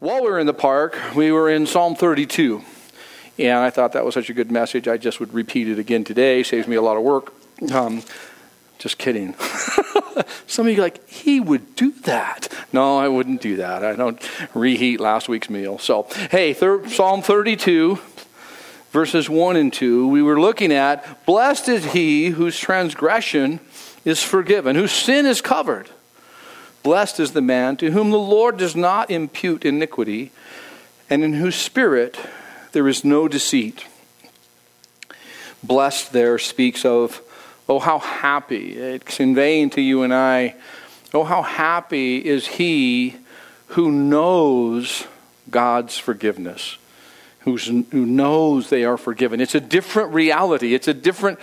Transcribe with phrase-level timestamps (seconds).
[0.00, 2.62] While we were in the park, we were in Psalm 32.
[3.38, 6.04] And I thought that was such a good message, I just would repeat it again
[6.04, 6.42] today.
[6.42, 7.34] Saves me a lot of work.
[7.70, 8.02] Um,
[8.78, 9.34] just kidding.
[10.46, 12.48] Some of you like, he would do that.
[12.72, 13.84] No, I wouldn't do that.
[13.84, 14.18] I don't
[14.54, 15.78] reheat last week's meal.
[15.78, 17.98] So, hey, thir- Psalm 32,
[18.92, 23.60] verses 1 and 2, we were looking at Blessed is he whose transgression
[24.06, 25.90] is forgiven, whose sin is covered.
[26.82, 30.32] Blessed is the man to whom the Lord does not impute iniquity,
[31.08, 32.18] and in whose spirit
[32.72, 33.86] there is no deceit.
[35.62, 37.20] Blessed there speaks of,
[37.68, 38.76] oh, how happy.
[38.76, 40.54] It's conveying to you and I,
[41.12, 43.16] oh, how happy is he
[43.68, 45.06] who knows
[45.50, 46.78] God's forgiveness
[47.40, 49.40] who's, who knows they are forgiven.
[49.40, 50.74] It's a different reality.
[50.74, 51.38] It's a different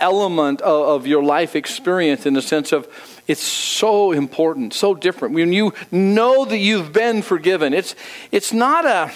[0.00, 2.88] element of, of, your life experience in the sense of
[3.26, 5.34] it's so important, so different.
[5.34, 7.94] When you know that you've been forgiven, it's,
[8.30, 9.10] it's not a,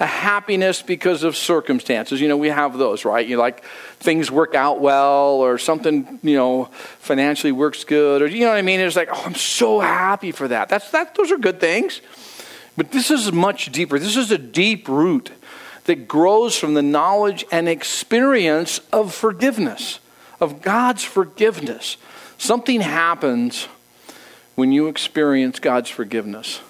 [0.00, 2.20] a happiness because of circumstances.
[2.20, 3.26] You know, we have those, right?
[3.26, 3.64] You like
[4.00, 6.64] things work out well or something, you know,
[6.98, 8.80] financially works good or you know what I mean?
[8.80, 10.68] It's like, oh, I'm so happy for that.
[10.68, 12.00] That's that those are good things.
[12.76, 13.98] But this is much deeper.
[13.98, 15.30] This is a deep root
[15.84, 20.00] that grows from the knowledge and experience of forgiveness,
[20.40, 21.96] of God's forgiveness.
[22.40, 23.68] Something happens
[24.54, 26.62] when you experience God's forgiveness.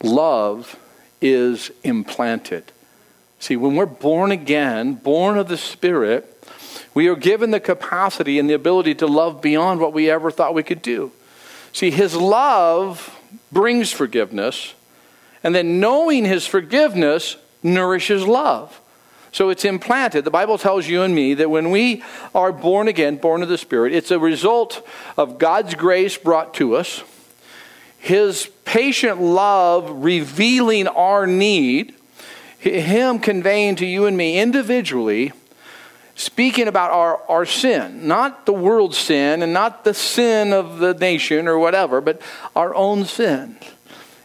[0.00, 0.78] Love
[1.20, 2.70] is implanted.
[3.40, 6.48] See, when we're born again, born of the Spirit,
[6.94, 10.54] we are given the capacity and the ability to love beyond what we ever thought
[10.54, 11.10] we could do.
[11.72, 13.18] See, His love
[13.50, 14.74] brings forgiveness,
[15.42, 18.80] and then knowing His forgiveness nourishes love.
[19.34, 20.24] So it's implanted.
[20.24, 22.04] The Bible tells you and me that when we
[22.36, 26.76] are born again, born of the Spirit, it's a result of God's grace brought to
[26.76, 27.02] us,
[27.98, 31.96] His patient love revealing our need,
[32.60, 35.32] Him conveying to you and me individually,
[36.14, 40.94] speaking about our, our sin, not the world's sin and not the sin of the
[40.94, 42.22] nation or whatever, but
[42.54, 43.58] our own sin.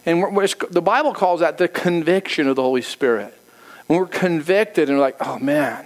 [0.06, 0.22] And
[0.70, 3.36] the Bible calls that the conviction of the Holy Spirit.
[3.90, 5.84] When we're convicted and we're like, oh man,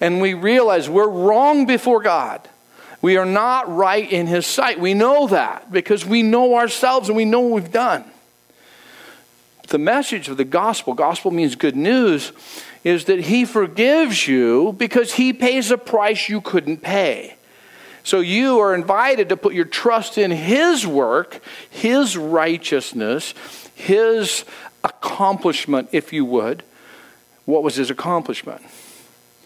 [0.00, 2.48] and we realize we're wrong before God.
[3.02, 4.80] We are not right in His sight.
[4.80, 8.04] We know that because we know ourselves and we know what we've done.
[9.68, 12.32] The message of the gospel, gospel means good news,
[12.84, 17.36] is that He forgives you because He pays a price you couldn't pay.
[18.02, 23.34] So you are invited to put your trust in His work, His righteousness,
[23.74, 24.46] His
[24.82, 26.62] accomplishment, if you would.
[27.44, 28.62] What was His accomplishment?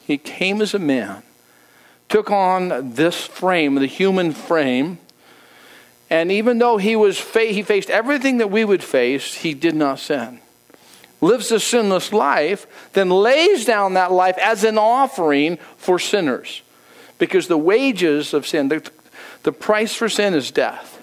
[0.06, 1.22] He came as a man,
[2.08, 4.98] took on this frame, the human frame,
[6.08, 9.74] and even though he was fa- he faced everything that we would face, he did
[9.74, 10.40] not sin.
[11.20, 16.62] Lives a sinless life, then lays down that life as an offering for sinners.
[17.18, 18.88] Because the wages of sin, the,
[19.42, 20.95] the price for sin is death.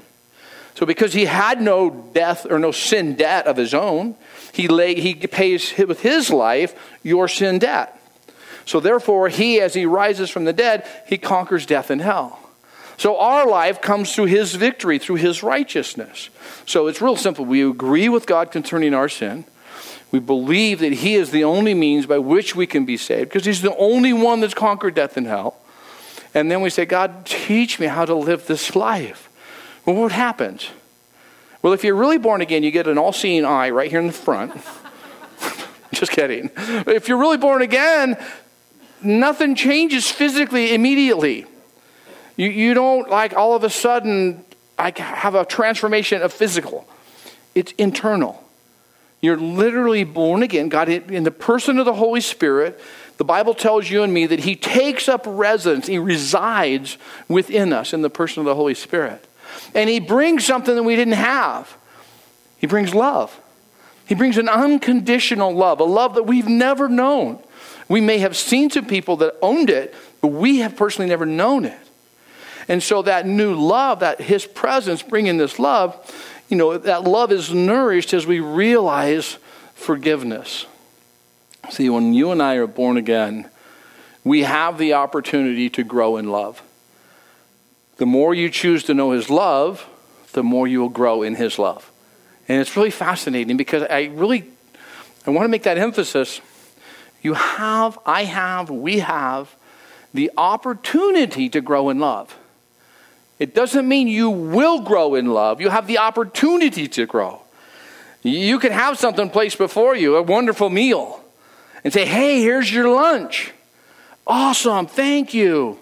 [0.76, 4.16] So because he had no death or no sin debt of his own,
[4.52, 8.00] he, lay, he pays with his life your sin debt.
[8.66, 12.40] So therefore, he, as he rises from the dead, he conquers death and hell.
[12.98, 16.30] So our life comes through his victory, through his righteousness.
[16.66, 17.46] So it's real simple.
[17.46, 19.46] We agree with God concerning our sin.
[20.12, 23.46] We believe that he is the only means by which we can be saved because
[23.46, 25.58] he's the only one that's conquered death and hell.
[26.36, 29.30] And then we say, God, teach me how to live this life.
[29.86, 30.70] Well, what happens?
[31.62, 34.08] Well, if you're really born again, you get an all seeing eye right here in
[34.08, 34.54] the front.
[35.94, 36.50] Just kidding.
[36.58, 38.18] If you're really born again,
[39.02, 41.46] nothing changes physically immediately.
[42.36, 44.44] You, you don't like all of a sudden
[44.78, 46.88] like have a transformation of physical.
[47.56, 48.44] It's internal.
[49.22, 50.68] You're literally born again.
[50.68, 52.80] God, in the person of the Holy Spirit,
[53.18, 56.98] the Bible tells you and me that He takes up residence, He resides
[57.30, 59.26] within us in the person of the Holy Spirit.
[59.74, 61.76] And He brings something that we didn't have.
[62.58, 63.40] He brings love.
[64.06, 67.42] He brings an unconditional love, a love that we've never known.
[67.88, 71.66] We may have seen some people that owned it, but we have personally never known
[71.66, 71.78] it.
[72.68, 75.96] And so that new love, that His presence bringing this love,
[76.50, 79.38] you know, that love is nourished as we realize
[79.74, 80.66] forgiveness.
[81.70, 83.50] See, when you and I are born again,
[84.24, 86.62] we have the opportunity to grow in love.
[87.98, 89.88] The more you choose to know His love,
[90.34, 91.92] the more you will grow in His love.
[92.48, 94.46] And it's really fascinating because I really
[95.26, 96.42] I want to make that emphasis.
[97.22, 99.56] You have, I have, we have
[100.14, 102.38] the opportunity to grow in love.
[103.40, 105.62] It doesn't mean you will grow in love.
[105.62, 107.42] You have the opportunity to grow.
[108.22, 111.22] You could have something placed before you, a wonderful meal,
[111.84, 113.52] and say, hey, here's your lunch.
[114.28, 115.80] Awesome, thank you.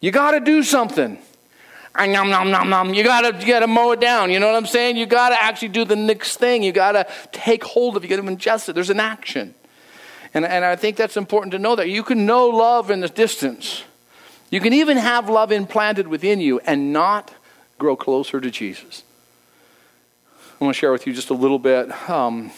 [0.00, 1.18] You got to do something.
[1.96, 2.94] Nom, nom, nom, nom.
[2.94, 4.30] You gotta, you gotta mow it down.
[4.30, 4.96] You know what I'm saying?
[4.96, 6.62] You gotta actually do the next thing.
[6.62, 8.10] You gotta take hold of it.
[8.10, 8.74] You gotta ingest it.
[8.74, 9.54] There's an action.
[10.32, 13.08] And, and I think that's important to know that you can know love in the
[13.08, 13.82] distance.
[14.50, 17.32] You can even have love implanted within you and not
[17.78, 19.02] grow closer to Jesus.
[20.60, 22.52] I want to share with you just a little bit um,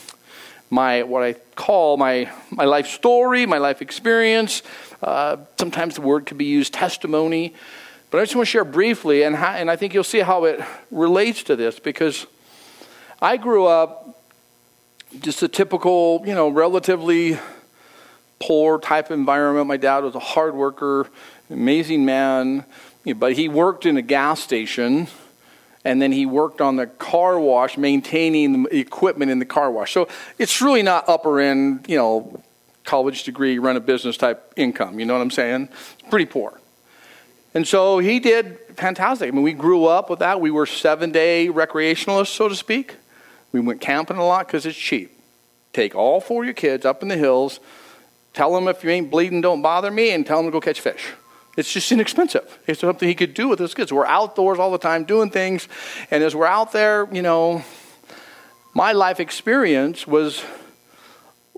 [0.71, 4.63] my what I call my my life story, my life experience.
[5.03, 7.55] Uh, sometimes the word could be used testimony,
[8.11, 10.45] but I just want to share briefly, and how, and I think you'll see how
[10.45, 10.61] it
[10.91, 12.27] relates to this because
[13.21, 14.23] I grew up
[15.21, 17.39] just a typical, you know, relatively
[18.41, 19.67] poor type environment.
[19.67, 21.09] My dad was a hard worker,
[21.51, 22.65] amazing man,
[23.17, 25.09] but he worked in a gas station
[25.85, 29.93] and then he worked on the car wash, maintaining the equipment in the car wash.
[29.93, 30.09] So
[30.39, 32.43] it's really not upper end, you know,
[32.85, 34.99] college degree, run a business type income.
[34.99, 35.69] You know what I'm saying?
[35.99, 36.59] It's pretty poor.
[37.55, 39.29] And so he did fantastic.
[39.29, 40.41] I mean, we grew up with that.
[40.41, 42.97] We were seven day recreationalists, so to speak.
[43.53, 45.19] We went camping a lot because it's cheap.
[45.73, 47.61] Take all four of your kids up in the hills,
[48.35, 50.81] tell them if you ain't bleeding, don't bother me, and tell them to go catch
[50.81, 51.13] fish.
[51.57, 52.59] It's just inexpensive.
[52.67, 53.93] It's something he could do with his kids.
[53.93, 55.69] We're outdoors all the time doing things.
[56.11, 57.63] And as we're out there, you know,
[58.75, 60.43] my life experience was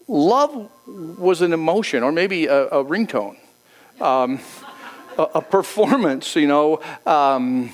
[0.08, 3.36] love was an emotion or maybe a, a ringtone,
[4.00, 4.40] um,
[5.18, 6.80] a, a, performance, you know.
[7.06, 7.70] Um,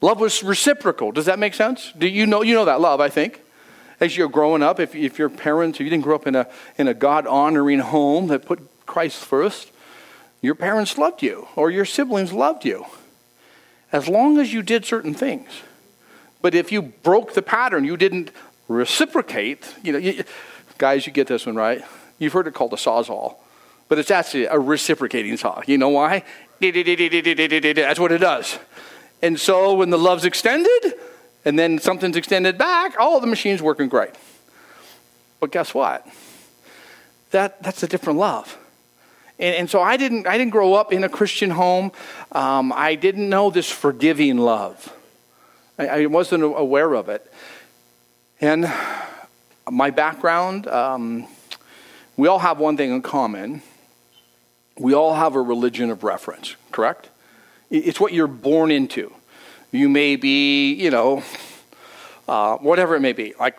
[0.00, 1.12] love was reciprocal.
[1.12, 1.92] Does that make sense?
[1.96, 3.40] Do you know, you know that love, I think.
[4.00, 6.48] As you're growing up, if, if your parents, if you didn't grow up in a,
[6.78, 9.70] in a God honoring home that put Christ first,
[10.40, 12.86] your parents loved you or your siblings loved you
[13.92, 15.48] as long as you did certain things.
[16.40, 18.30] But if you broke the pattern, you didn't
[18.68, 20.24] reciprocate, you know, you,
[20.80, 21.84] guys, you get this one, right?
[22.18, 23.36] You've heard it called a sawzall,
[23.88, 25.62] but it's actually a reciprocating saw.
[25.66, 26.24] You know why?
[26.58, 28.58] That's what it does.
[29.22, 30.94] And so when the love's extended
[31.44, 34.10] and then something's extended back, oh, the machine's working great.
[35.38, 36.06] But guess what?
[37.30, 38.56] That, that's a different love.
[39.38, 41.92] And, and, so I didn't, I didn't grow up in a Christian home.
[42.32, 44.94] Um, I didn't know this forgiving love.
[45.78, 47.30] I, I, wasn't aware of it.
[48.40, 48.70] And
[49.70, 51.26] my background, um,
[52.16, 53.62] we all have one thing in common.
[54.78, 57.10] We all have a religion of reference, correct?
[57.70, 59.14] It's what you're born into.
[59.72, 61.22] You may be, you know,
[62.28, 63.34] uh, whatever it may be.
[63.38, 63.56] Like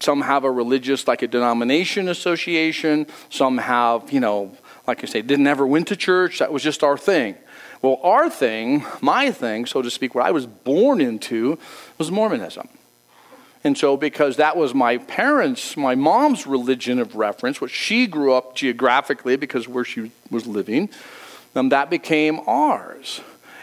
[0.00, 3.06] some have a religious, like a denomination association.
[3.30, 4.56] Some have, you know,
[4.86, 6.38] like I say, didn't ever went to church.
[6.38, 7.36] That was just our thing.
[7.82, 11.58] Well, our thing, my thing, so to speak, what I was born into
[11.98, 12.68] was Mormonism.
[13.64, 18.34] And so, because that was my parents, my mom's religion of reference, which she grew
[18.34, 20.90] up geographically because where she was living,
[21.56, 23.22] um, that became ours.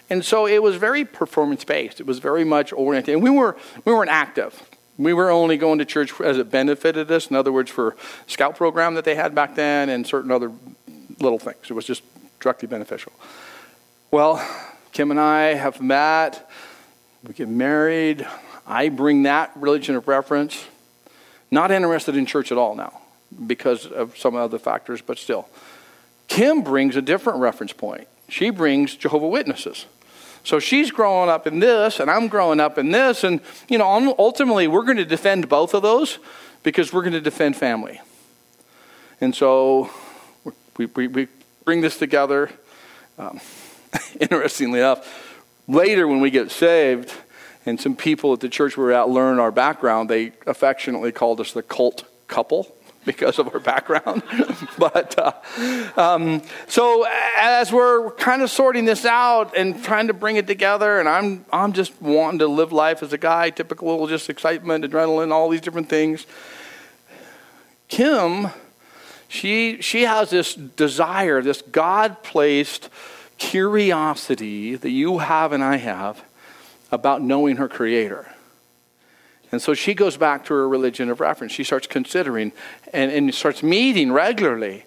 [0.09, 1.99] And so it was very performance based.
[1.99, 3.13] It was very much oriented.
[3.13, 3.55] And we, were,
[3.85, 4.61] we weren't active.
[4.97, 7.27] We were only going to church as it benefited us.
[7.27, 7.95] In other words, for
[8.27, 10.51] scout program that they had back then and certain other
[11.19, 11.69] little things.
[11.69, 12.03] It was just
[12.39, 13.13] directly beneficial.
[14.09, 14.45] Well,
[14.91, 16.49] Kim and I have met.
[17.23, 18.27] We get married.
[18.71, 20.65] I bring that religion of reference.
[21.51, 23.01] Not interested in church at all now
[23.45, 25.49] because of some other factors, but still.
[26.29, 28.07] Kim brings a different reference point.
[28.29, 29.87] She brings Jehovah Witnesses.
[30.45, 34.15] So she's growing up in this, and I'm growing up in this, and you know,
[34.17, 36.17] ultimately we're going to defend both of those
[36.63, 37.99] because we're going to defend family.
[39.19, 39.89] And so
[40.77, 41.27] we, we, we
[41.65, 42.49] bring this together.
[43.19, 43.41] Um,
[44.21, 45.37] interestingly enough,
[45.67, 47.13] later when we get saved,
[47.65, 51.39] and some people at the church we were at learn our background, they affectionately called
[51.39, 52.75] us the cult couple
[53.05, 54.23] because of our background.
[54.77, 57.05] but uh, um, so
[57.37, 61.45] as we're kind of sorting this out and trying to bring it together, and I'm
[61.51, 65.61] I'm just wanting to live life as a guy, typical just excitement, adrenaline, all these
[65.61, 66.25] different things.
[67.87, 68.49] Kim
[69.31, 72.89] she, she has this desire, this God placed
[73.37, 76.21] curiosity that you have and I have
[76.91, 78.27] about knowing her Creator.
[79.51, 81.51] And so she goes back to her religion of reference.
[81.51, 82.53] She starts considering
[82.93, 84.85] and, and starts meeting regularly.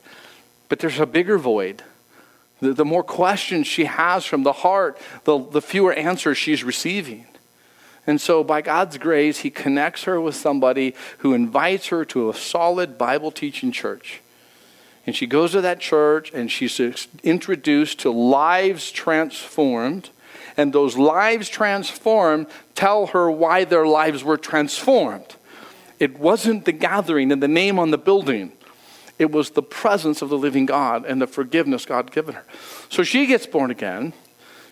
[0.68, 1.82] But there's a bigger void.
[2.60, 7.26] The, the more questions she has from the heart, the, the fewer answers she's receiving.
[8.06, 12.34] And so, by God's grace, He connects her with somebody who invites her to a
[12.34, 14.20] solid Bible teaching church.
[15.06, 16.80] And she goes to that church and she's
[17.22, 20.10] introduced to lives transformed
[20.56, 25.36] and those lives transformed tell her why their lives were transformed.
[25.98, 28.52] It wasn't the gathering and the name on the building.
[29.18, 32.44] It was the presence of the living God and the forgiveness God given her.
[32.88, 34.12] So she gets born again.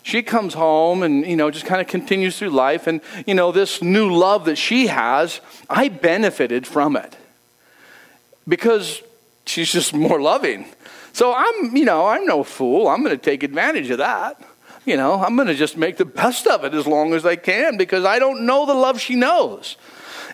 [0.03, 2.87] She comes home and, you know, just kind of continues through life.
[2.87, 7.15] And, you know, this new love that she has, I benefited from it
[8.45, 9.01] because
[9.45, 10.65] she's just more loving.
[11.13, 12.89] So I'm, you know, I'm no fool.
[12.89, 14.41] I'm going to take advantage of that.
[14.85, 17.35] You know, I'm going to just make the best of it as long as I
[17.35, 19.77] can because I don't know the love she knows.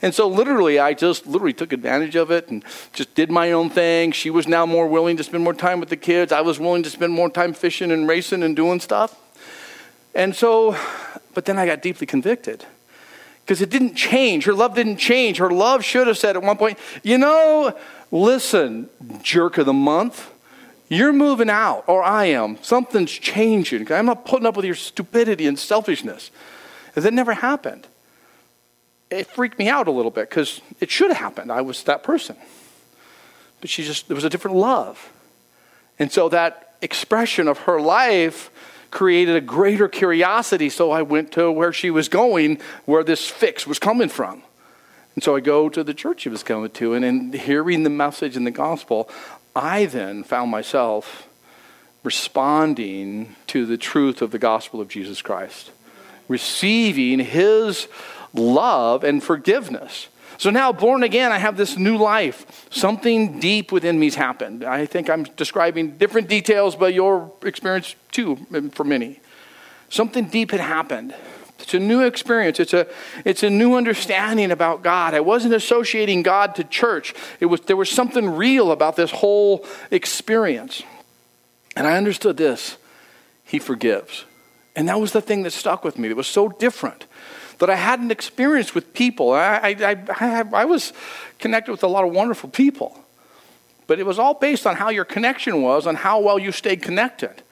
[0.02, 2.64] And so literally, I just literally took advantage of it and
[2.94, 4.12] just did my own thing.
[4.12, 6.32] She was now more willing to spend more time with the kids.
[6.32, 9.20] I was willing to spend more time fishing and racing and doing stuff.
[10.16, 10.78] And so,
[11.34, 12.66] but then I got deeply convicted
[13.46, 14.46] because it didn't change.
[14.46, 15.38] Her love didn't change.
[15.38, 17.78] Her love should have said at one point, you know,
[18.12, 18.90] listen,
[19.22, 20.32] jerk of the month.
[20.90, 22.62] You're moving out, or I am.
[22.62, 23.92] Something's changing.
[23.92, 26.32] I'm not putting up with your stupidity and selfishness.
[26.96, 27.88] And that never happened
[29.10, 31.52] it freaked me out a little bit because it should have happened.
[31.52, 32.36] I was that person.
[33.62, 35.12] But she just, there was a different love.
[35.98, 38.52] And so that expression of her life
[38.92, 40.70] created a greater curiosity.
[40.70, 44.44] So I went to where she was going, where this fix was coming from.
[45.16, 47.90] And so I go to the church she was coming to, and in hearing the
[47.90, 49.10] message in the gospel,
[49.56, 51.28] I then found myself
[52.04, 55.72] responding to the truth of the gospel of Jesus Christ,
[56.28, 57.88] receiving his
[58.34, 60.08] love and forgiveness.
[60.38, 62.68] So now, born again, I have this new life.
[62.72, 64.64] Something deep within me's happened.
[64.64, 68.38] I think I'm describing different details, but your experience too,
[68.72, 69.20] for many.
[69.90, 71.14] Something deep had happened.
[71.60, 72.60] It's a new experience.
[72.60, 72.88] It's a,
[73.26, 75.14] it's a new understanding about God.
[75.14, 77.14] I wasn't associating God to church.
[77.40, 80.84] It was, there was something real about this whole experience.
[81.76, 82.78] And I understood this
[83.44, 84.26] He forgives.
[84.76, 86.10] And that was the thing that stuck with me.
[86.10, 87.06] It was so different
[87.60, 89.32] that I hadn't experienced with people.
[89.32, 90.94] I, I, I, I was
[91.40, 92.98] connected with a lot of wonderful people,
[93.88, 96.82] but it was all based on how your connection was, on how well you stayed
[96.82, 97.44] connected.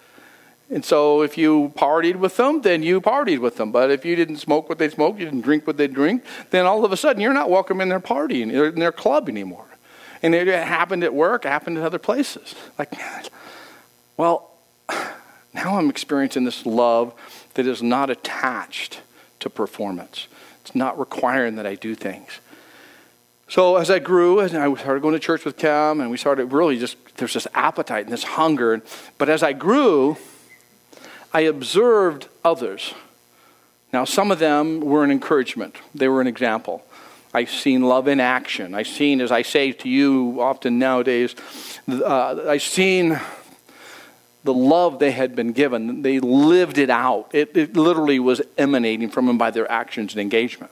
[0.69, 3.71] And so if you partied with them, then you partied with them.
[3.71, 6.65] But if you didn't smoke what they smoked, you didn't drink what they drink, then
[6.65, 9.65] all of a sudden you're not welcome in their party, in their club anymore.
[10.21, 12.55] And it happened at work, happened at other places.
[12.77, 12.91] Like,
[14.17, 14.51] well,
[15.53, 17.13] now I'm experiencing this love
[17.53, 19.01] that is not attached
[19.39, 20.27] to performance.
[20.65, 22.39] It's not requiring that I do things.
[23.47, 26.51] So as I grew, and I started going to church with Cam, and we started
[26.51, 28.81] really just, there's this appetite and this hunger.
[29.17, 30.17] But as I grew,
[31.33, 32.93] I observed others.
[33.93, 36.83] Now, some of them were an encouragement, they were an example.
[37.33, 38.73] I've seen love in action.
[38.73, 41.35] I've seen, as I say to you often nowadays,
[41.87, 43.19] uh, I've seen
[44.43, 46.01] the love they had been given.
[46.01, 47.29] They lived it out.
[47.33, 50.71] It, it literally was emanating from them by their actions and engagement.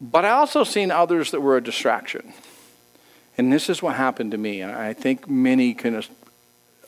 [0.00, 2.32] But I also seen others that were a distraction.
[3.36, 4.60] And this is what happened to me.
[4.60, 6.02] And I think many can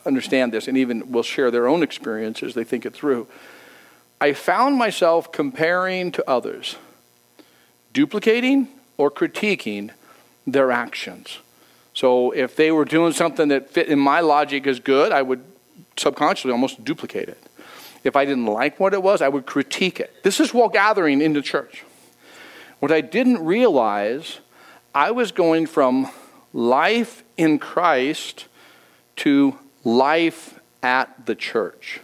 [0.09, 2.55] understand this and even will share their own experiences.
[2.55, 3.29] They think it through.
[4.21, 6.77] I found myself comparing to others,
[7.93, 9.91] duplicating or critiquing
[10.47, 11.39] their actions.
[11.95, 15.45] So if they were doing something that fit in my logic as good, I would
[15.97, 17.43] subconsciously almost duplicate it.
[18.05, 20.23] If I didn't like what it was, I would critique it.
[20.23, 21.85] This is while gathering in the church.
[22.79, 24.39] What I didn't realize,
[24.95, 26.11] I was going from
[26.53, 28.47] life in Christ
[29.17, 29.59] to
[29.97, 32.01] life at the church.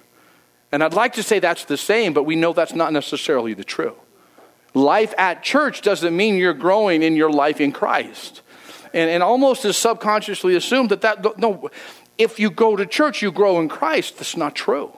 [0.72, 3.64] And I'd like to say that's the same, but we know that's not necessarily the
[3.64, 3.96] true.
[4.74, 8.42] Life at church doesn't mean you're growing in your life in Christ
[8.94, 11.68] and, and almost is subconsciously assumed that that, no,
[12.16, 14.16] if you go to church, you grow in Christ.
[14.16, 14.96] That's not true.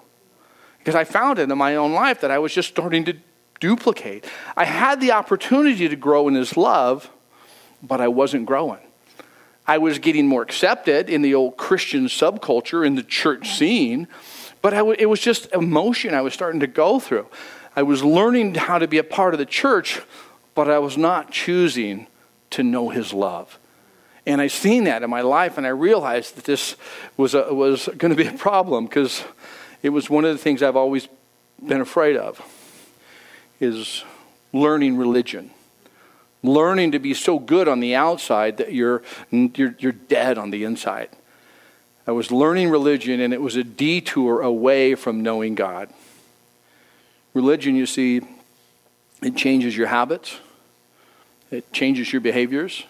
[0.79, 3.17] Because I found it in my own life that I was just starting to
[3.59, 4.27] duplicate.
[4.57, 7.11] I had the opportunity to grow in His love,
[7.83, 8.86] but I wasn't growing.
[9.67, 14.07] I was getting more accepted in the old Christian subculture, in the church scene,
[14.63, 17.27] but w- it was just emotion I was starting to go through.
[17.75, 20.01] I was learning how to be a part of the church,
[20.55, 22.07] but I was not choosing
[22.51, 23.59] to know His love.
[24.25, 26.77] And I seen that in my life, and I realized that this
[27.17, 29.25] was, a, was going to be a problem because
[29.83, 31.09] it was one of the things I've always
[31.65, 32.41] been afraid of
[33.61, 34.05] is
[34.53, 35.51] learning religion.
[36.47, 40.65] Learning to be so good on the outside that you're, you're, you're dead on the
[40.65, 41.09] inside.
[42.07, 45.91] I was learning religion, and it was a detour away from knowing God.
[47.35, 48.21] Religion, you see,
[49.23, 50.39] it changes your habits,
[51.51, 52.85] it changes your behaviors,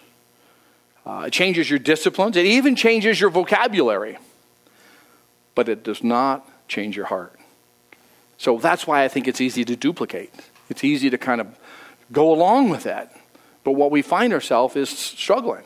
[1.07, 2.35] uh, it changes your disciplines.
[2.35, 4.17] It even changes your vocabulary.
[5.55, 7.39] But it does not change your heart.
[8.37, 10.33] So that's why I think it's easy to duplicate.
[10.69, 11.47] It's easy to kind of
[12.11, 13.16] go along with that.
[13.67, 15.65] But what we find ourselves is struggling.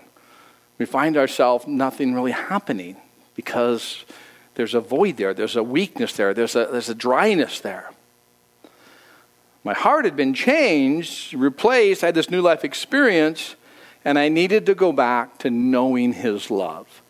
[0.79, 2.98] We find ourselves nothing really happening
[3.36, 4.05] because
[4.55, 7.91] there's a void there, there's a weakness there, there's a, there's a dryness there.
[9.63, 13.55] My heart had been changed, replaced, I had this new life experience,
[14.03, 17.03] and I needed to go back to knowing His love.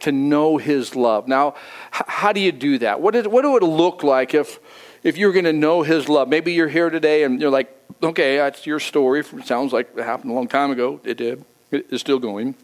[0.00, 1.28] To know His love.
[1.28, 1.56] Now,
[1.94, 3.02] h- how do you do that?
[3.02, 4.60] What, what do it look like if,
[5.02, 6.28] if you're going to know His love?
[6.28, 9.20] Maybe you're here today and you're like, okay, that's your story.
[9.20, 11.00] It sounds like it happened a long time ago.
[11.04, 11.44] It did.
[11.70, 12.54] It is still going.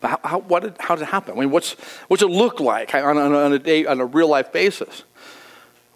[0.00, 1.36] But how, how, what did, how did it happen?
[1.36, 1.72] I mean, what's,
[2.08, 5.04] what's it look like on, on, on a day, on a real life basis?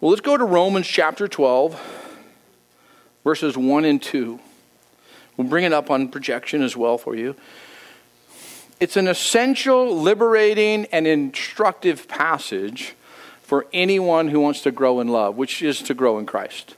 [0.01, 2.01] Well, let's go to Romans chapter 12
[3.23, 4.39] verses 1 and 2.
[5.37, 7.35] We'll bring it up on projection as well for you.
[8.79, 12.95] It's an essential, liberating, and instructive passage
[13.43, 16.75] for anyone who wants to grow in love, which is to grow in Christ.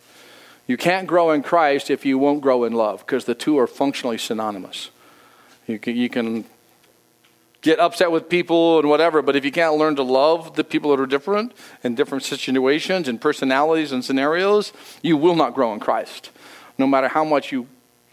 [0.68, 3.68] You can't grow in Christ if you won't grow in love, because the two are
[3.68, 4.90] functionally synonymous.
[5.68, 6.46] You can, you can
[7.62, 10.92] get upset with people and whatever, but if you can't learn to love the people
[10.92, 11.54] that are different
[11.84, 16.32] in different situations and personalities and scenarios, you will not grow in Christ
[16.78, 17.68] no matter how much you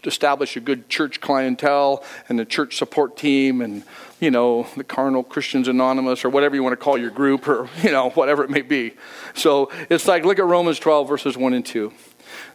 [0.05, 3.83] establish a good church clientele and a church support team and
[4.19, 7.69] you know the carnal christians anonymous or whatever you want to call your group or
[7.83, 8.93] you know whatever it may be.
[9.33, 11.93] So it's like look at romans 12 verses 1 and 2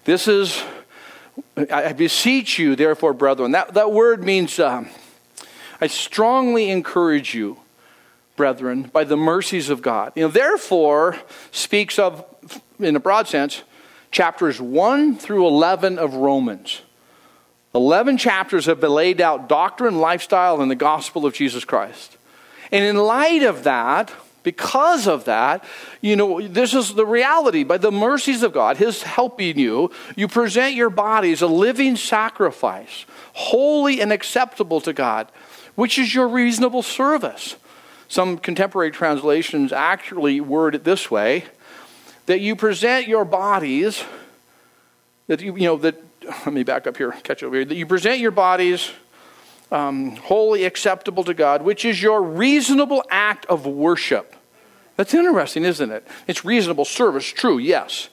[0.04, 0.62] this is
[1.70, 3.52] i beseech you therefore brethren.
[3.52, 4.88] That, that word means um,
[5.80, 7.58] i strongly encourage you
[8.36, 10.12] brethren by the mercies of god.
[10.14, 11.18] You know therefore
[11.50, 12.24] speaks of
[12.78, 13.62] in a broad sense
[14.10, 16.82] chapters 1 through 11 of Romans.
[17.78, 22.16] 11 chapters have been laid out doctrine, lifestyle, and the gospel of Jesus Christ.
[22.72, 25.62] And in light of that, because of that,
[26.00, 27.62] you know, this is the reality.
[27.62, 33.06] By the mercies of God, His helping you, you present your bodies a living sacrifice,
[33.34, 35.30] holy and acceptable to God,
[35.76, 37.54] which is your reasonable service.
[38.08, 41.44] Some contemporary translations actually word it this way
[42.26, 44.02] that you present your bodies,
[45.28, 47.86] that you, you know, that, let me back up here, catch over here, that you
[47.86, 48.90] present your bodies
[49.70, 54.34] um, wholly acceptable to God, which is your reasonable act of worship.
[54.96, 56.06] That's interesting, isn't it?
[56.26, 58.08] It's reasonable service, true, yes.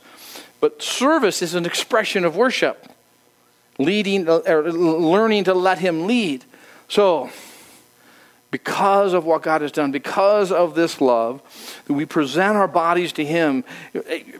[0.59, 2.89] But service is an expression of worship,
[3.79, 6.45] leading, or learning to let Him lead.
[6.87, 7.29] So,
[8.51, 11.41] because of what God has done, because of this love,
[11.87, 13.63] that we present our bodies to Him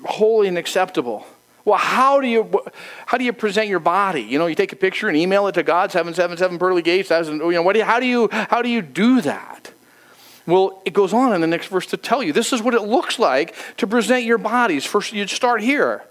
[0.06, 1.26] holy and acceptable.
[1.66, 2.62] Well, how do you
[3.08, 4.22] how do you present your body?
[4.22, 6.84] You know, you take a picture and email it to God, seven seven seven pearly
[6.84, 7.10] gates.
[7.10, 9.74] You know, what do you, how do you how do you do that?
[10.46, 12.84] Well, it goes on in the next verse to tell you this is what it
[12.84, 14.86] looks like to present your bodies.
[14.86, 16.04] First, you'd start here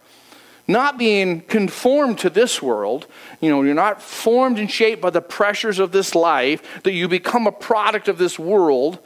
[0.66, 3.06] not being conformed to this world.
[3.40, 7.06] You know, you're not formed and shaped by the pressures of this life, that you
[7.06, 8.98] become a product of this world.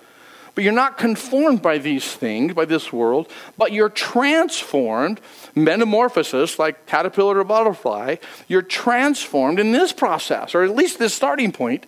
[0.59, 5.21] But you're not conformed by these things, by this world, but you're transformed,
[5.55, 8.17] metamorphosis, like caterpillar or butterfly,
[8.49, 11.87] you're transformed in this process, or at least this starting point,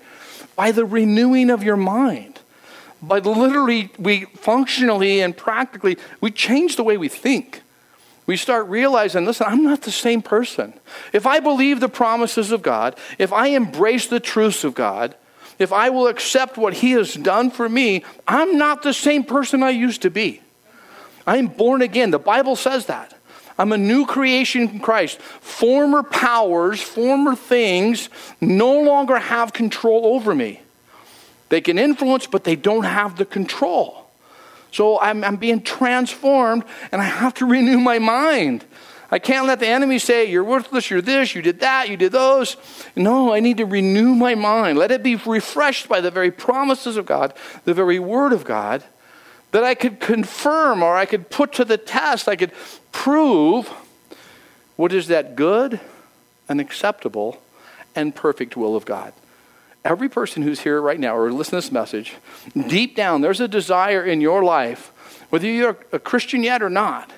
[0.54, 2.38] by the renewing of your mind.
[3.02, 7.62] By literally, we functionally and practically, we change the way we think
[8.26, 10.74] we start realizing listen, I'm not the same person.
[11.12, 15.16] If I believe the promises of God, if I embrace the truths of God,
[15.60, 19.62] if I will accept what He has done for me, I'm not the same person
[19.62, 20.40] I used to be.
[21.26, 22.10] I'm born again.
[22.10, 23.14] The Bible says that.
[23.58, 25.20] I'm a new creation in Christ.
[25.20, 28.08] Former powers, former things
[28.40, 30.60] no longer have control over me.
[31.50, 34.08] They can influence, but they don't have the control.
[34.72, 38.64] So I'm, I'm being transformed and I have to renew my mind.
[39.10, 42.12] I can't let the enemy say, You're worthless, you're this, you did that, you did
[42.12, 42.56] those.
[42.94, 44.78] No, I need to renew my mind.
[44.78, 48.84] Let it be refreshed by the very promises of God, the very word of God,
[49.52, 52.52] that I could confirm or I could put to the test, I could
[52.92, 53.68] prove
[54.76, 55.80] what is that good
[56.48, 57.42] and acceptable
[57.94, 59.12] and perfect will of God
[59.84, 62.14] every person who's here right now or listen to this message,
[62.54, 64.92] deep down, there's a desire in your life,
[65.30, 67.10] whether you're a Christian yet or not,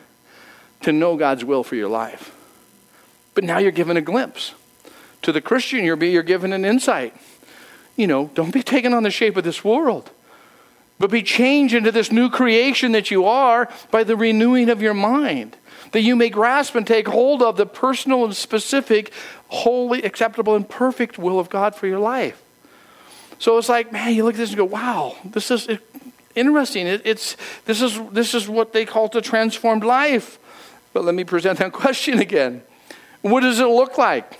[0.83, 2.35] to know God's will for your life.
[3.35, 4.55] But now you're given a glimpse.
[5.23, 7.14] To the Christian, you're, you're given an insight.
[7.97, 10.11] You know, don't be taken on the shape of this world,
[10.99, 14.95] but be changed into this new creation that you are by the renewing of your
[14.95, 15.57] mind
[15.92, 19.12] that you may grasp and take hold of the personal and specific,
[19.49, 22.42] holy, acceptable, and perfect will of God for your life.
[23.38, 25.68] So it's like, man, you look at this and go, wow, this is
[26.35, 26.87] interesting.
[26.87, 30.38] It, it's, this, is, this is what they call the transformed life.
[30.93, 32.63] But let me present that question again.
[33.23, 34.39] What does it look like?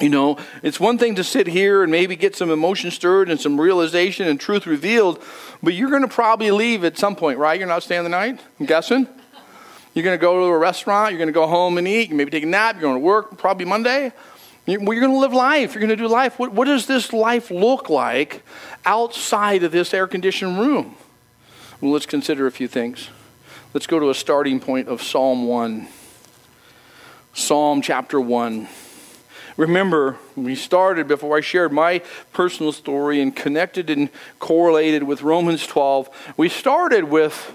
[0.00, 3.40] You know, it's one thing to sit here and maybe get some emotion stirred and
[3.40, 5.22] some realization and truth revealed,
[5.62, 7.58] but you're going to probably leave at some point, right?
[7.58, 8.38] You're not staying the night?
[8.60, 9.08] I'm guessing.
[9.94, 12.30] You're going to go to a restaurant, you're going to go home and eat, maybe
[12.30, 14.12] take a nap, you're going to work probably Monday.
[14.66, 15.74] You're going to live life.
[15.74, 16.38] You're going to do life.
[16.38, 18.42] What, what does this life look like
[18.84, 20.96] outside of this air conditioned room?
[21.80, 23.08] Well, let's consider a few things.
[23.76, 25.86] Let's go to a starting point of Psalm 1.
[27.34, 28.68] Psalm chapter 1.
[29.58, 32.00] Remember, we started before I shared my
[32.32, 34.08] personal story and connected and
[34.38, 36.08] correlated with Romans 12.
[36.38, 37.54] We started with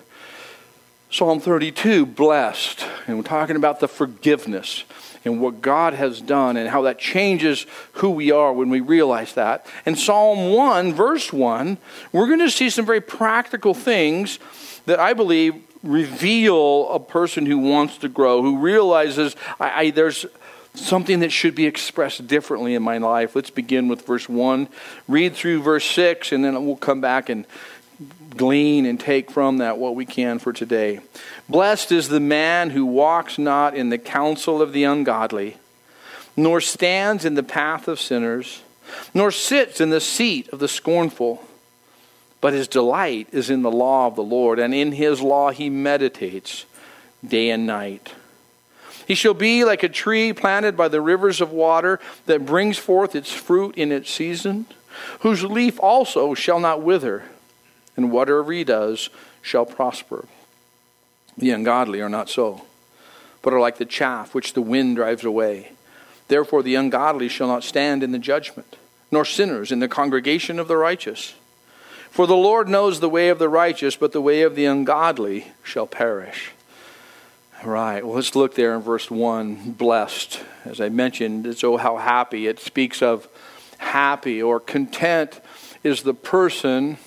[1.09, 4.83] Psalm 32, blessed, and we're talking about the forgiveness
[5.25, 9.33] and what God has done and how that changes who we are when we realize
[9.33, 9.65] that.
[9.87, 11.79] In Psalm 1, verse 1,
[12.11, 14.37] we're going to see some very practical things
[14.85, 20.25] that I believe reveal a person who wants to grow, who realizes I, I, there's
[20.73, 23.35] something that should be expressed differently in my life.
[23.35, 24.67] Let's begin with verse 1.
[25.07, 27.45] Read through verse 6, and then we'll come back and
[28.37, 30.99] glean and take from that what we can for today.
[31.49, 35.57] Blessed is the man who walks not in the counsel of the ungodly,
[36.37, 38.63] nor stands in the path of sinners,
[39.13, 41.45] nor sits in the seat of the scornful.
[42.41, 45.69] But his delight is in the law of the Lord, and in his law he
[45.69, 46.65] meditates
[47.25, 48.13] day and night.
[49.07, 53.15] He shall be like a tree planted by the rivers of water that brings forth
[53.15, 54.65] its fruit in its season,
[55.19, 57.23] whose leaf also shall not wither,
[57.95, 59.09] and whatever he does
[59.41, 60.25] shall prosper.
[61.37, 62.63] The ungodly are not so,
[63.41, 65.71] but are like the chaff which the wind drives away.
[66.27, 68.77] Therefore, the ungodly shall not stand in the judgment,
[69.11, 71.33] nor sinners in the congregation of the righteous.
[72.11, 75.53] For the Lord knows the way of the righteous, but the way of the ungodly
[75.63, 76.51] shall perish.
[77.63, 78.05] Right.
[78.05, 79.71] Well, let's look there in verse 1.
[79.71, 80.41] Blessed.
[80.65, 82.47] As I mentioned, it's oh, how happy.
[82.47, 83.29] It speaks of
[83.77, 85.39] happy or content
[85.85, 86.97] is the person.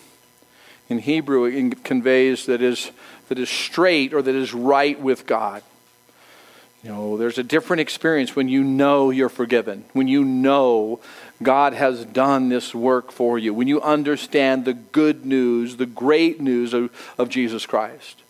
[0.89, 2.91] In Hebrew, it conveys that is,
[3.29, 5.63] that is straight or that is right with God.
[6.83, 11.01] You know, there's a different experience when you know you're forgiven, when you know
[11.45, 16.41] God has done this work for you, when you understand the good news, the great
[16.41, 18.23] news of, of Jesus Christ.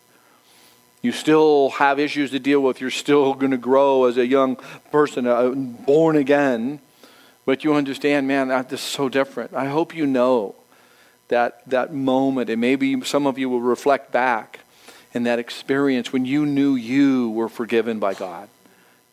[1.01, 2.81] You still have issues to deal with.
[2.81, 4.57] You're still going to grow as a young
[4.91, 6.81] person, uh, born again.
[7.45, 9.53] But you understand, man, this is so different.
[9.55, 10.55] I hope you know
[11.29, 14.61] that, that moment, and maybe some of you will reflect back
[15.13, 18.49] in that experience when you knew you were forgiven by God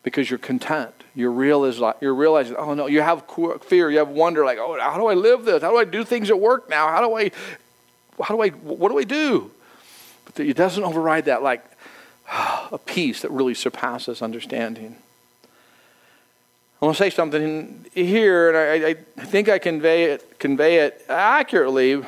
[0.04, 1.01] because you're content.
[1.14, 3.26] You're, realize, you're realizing, oh no, you have
[3.64, 5.62] fear, you have wonder, like, oh, how do I live this?
[5.62, 6.88] How do I do things at work now?
[6.88, 7.32] How do I,
[8.22, 9.52] how do I, what do I do?
[10.26, 11.66] But it doesn't override that, like,
[12.72, 14.96] a peace that really surpasses understanding.
[16.82, 21.06] I want to say something here, and I, I, think I convey it, convey it
[21.08, 22.04] accurately,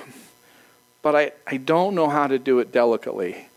[1.03, 3.49] but I, I don't know how to do it delicately.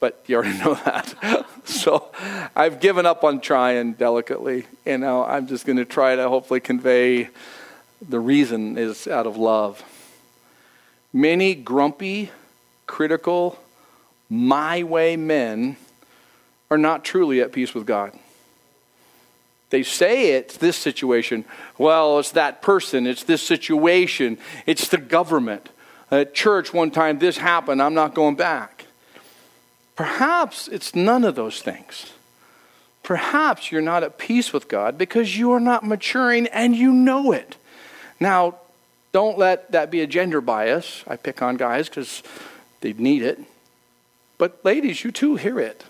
[0.00, 1.46] But you already know that.
[1.64, 2.10] so
[2.54, 4.66] I've given up on trying delicately.
[4.86, 7.30] You know, I'm just going to try to hopefully convey
[8.06, 9.82] the reason is out of love.
[11.12, 12.30] Many grumpy,
[12.86, 13.58] critical,
[14.30, 15.76] my way men
[16.70, 18.12] are not truly at peace with God.
[19.70, 21.44] They say it's this situation.
[21.76, 25.68] Well, it's that person, it's this situation, it's the government.
[26.10, 28.77] At church, one time this happened, I'm not going back.
[29.98, 32.12] Perhaps it's none of those things.
[33.02, 37.32] Perhaps you're not at peace with God because you are not maturing and you know
[37.32, 37.56] it.
[38.20, 38.58] Now,
[39.10, 41.02] don't let that be a gender bias.
[41.08, 42.22] I pick on guys because
[42.80, 43.40] they need it.
[44.38, 45.82] But ladies, you too hear it.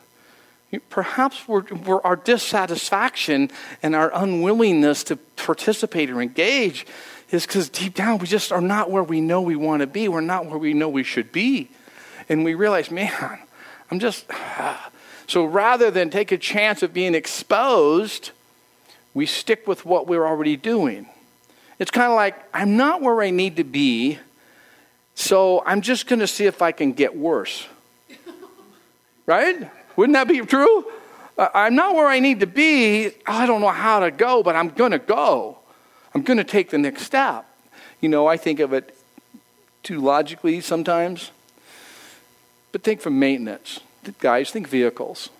[0.88, 3.50] Perhaps we're, we're, our dissatisfaction
[3.82, 6.86] and our unwillingness to participate or engage
[7.30, 10.08] is because deep down we just are not where we know we want to be.
[10.08, 11.68] We're not where we know we should be.
[12.30, 13.40] And we realize, man,
[13.90, 14.26] I'm just.
[15.28, 18.30] So rather than take a chance of being exposed,
[19.12, 21.06] we stick with what we're already doing.
[21.78, 24.18] It's kind of like, I'm not where I need to be,
[25.14, 27.66] so I'm just going to see if I can get worse.
[29.26, 29.70] right?
[29.96, 30.86] Wouldn't that be true?
[31.36, 33.10] I'm not where I need to be.
[33.26, 35.58] I don't know how to go, but I'm going to go.
[36.14, 37.44] I'm going to take the next step.
[38.00, 38.96] You know, I think of it
[39.82, 41.32] too logically sometimes.
[42.72, 43.80] But think for maintenance.
[44.20, 45.30] Guys, think vehicles.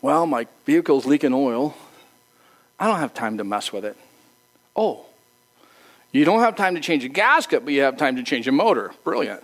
[0.00, 1.74] Well, my vehicle's leaking oil.
[2.78, 3.96] I don't have time to mess with it.
[4.76, 5.06] Oh,
[6.12, 8.52] you don't have time to change a gasket, but you have time to change a
[8.52, 8.92] motor.
[9.02, 9.42] Brilliant.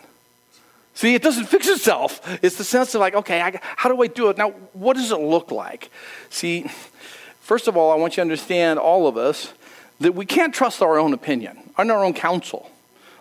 [0.95, 2.21] See, it doesn't fix itself.
[2.45, 4.39] It's the sense of like, okay, I, how do I do it?
[4.39, 5.91] Now, what does it look like?
[6.29, 6.67] See,
[7.41, 9.53] first of all, I want you to understand, all of us,
[9.99, 12.71] that we can't trust our own opinion, on our own counsel.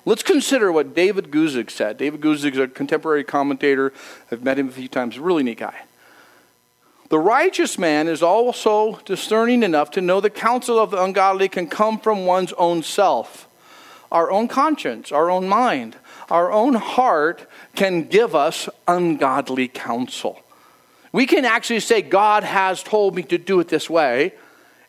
[0.10, 1.98] Let's consider what David Guzik said.
[1.98, 3.93] David Guzik is a contemporary commentator.
[4.32, 5.19] I've met him a few times.
[5.19, 5.84] Really neat guy.
[7.10, 11.67] The righteous man is also discerning enough to know the counsel of the ungodly can
[11.67, 13.48] come from one's own self,
[14.12, 15.95] our own conscience, our own mind,
[16.32, 20.41] our own heart can give us ungodly counsel.
[21.12, 24.34] We can actually say, God has told me to do it this way,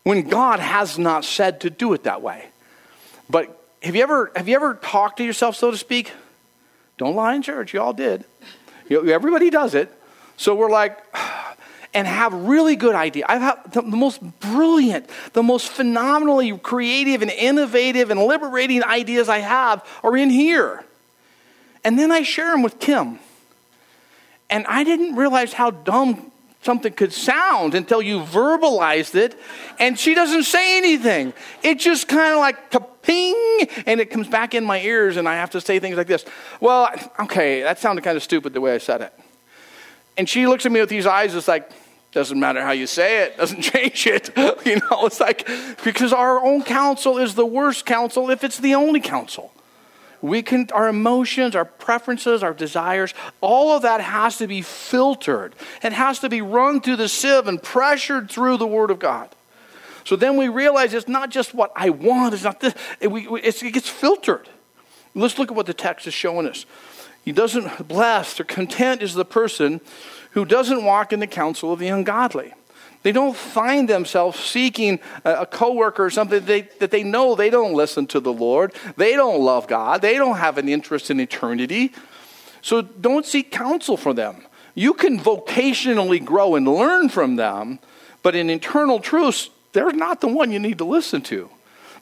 [0.02, 2.46] when God has not said to do it that way.
[3.28, 6.12] But have you ever, have you ever talked to yourself, so to speak?
[6.98, 7.72] Don't lie in church.
[7.72, 8.24] You all did.
[8.88, 9.90] You know, everybody does it.
[10.36, 10.98] So we're like,
[11.94, 13.24] and have really good idea.
[13.28, 19.38] I've had the most brilliant, the most phenomenally creative and innovative and liberating ideas I
[19.38, 20.84] have are in here.
[21.82, 23.18] And then I share them with Kim.
[24.50, 26.29] And I didn't realize how dumb
[26.62, 29.38] something could sound until you verbalized it.
[29.78, 31.32] And she doesn't say anything.
[31.62, 32.70] It just kind of like
[33.02, 36.06] ping, and it comes back in my ears, and I have to say things like
[36.06, 36.24] this.
[36.60, 36.88] Well,
[37.20, 39.12] okay, that sounded kind of stupid the way I said it.
[40.16, 41.70] And she looks at me with these eyes, it's like,
[42.12, 44.30] doesn't matter how you say it, doesn't change it.
[44.36, 45.48] you know, it's like,
[45.82, 49.52] because our own counsel is the worst counsel if it's the only counsel
[50.22, 55.54] we can our emotions our preferences our desires all of that has to be filtered
[55.82, 59.28] it has to be run through the sieve and pressured through the word of god.
[60.04, 63.26] So then we realize it's not just what i want it's not this it, we,
[63.40, 64.48] it gets filtered.
[65.14, 66.66] Let's look at what the text is showing us.
[67.24, 69.80] He doesn't blessed or content is the person
[70.32, 72.54] who doesn't walk in the counsel of the ungodly
[73.02, 77.48] they don't find themselves seeking a coworker or something that they, that they know they
[77.48, 78.74] don't listen to the Lord.
[78.96, 80.02] They don't love God.
[80.02, 81.92] They don't have an interest in eternity.
[82.60, 84.44] So don't seek counsel from them.
[84.74, 87.78] You can vocationally grow and learn from them,
[88.22, 91.48] but in internal truths, they're not the one you need to listen to.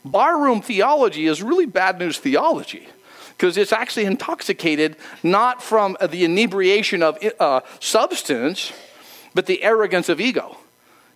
[0.03, 2.87] Barroom theology is really bad news theology
[3.31, 8.73] because it's actually intoxicated not from the inebriation of uh, substance,
[9.33, 10.57] but the arrogance of ego.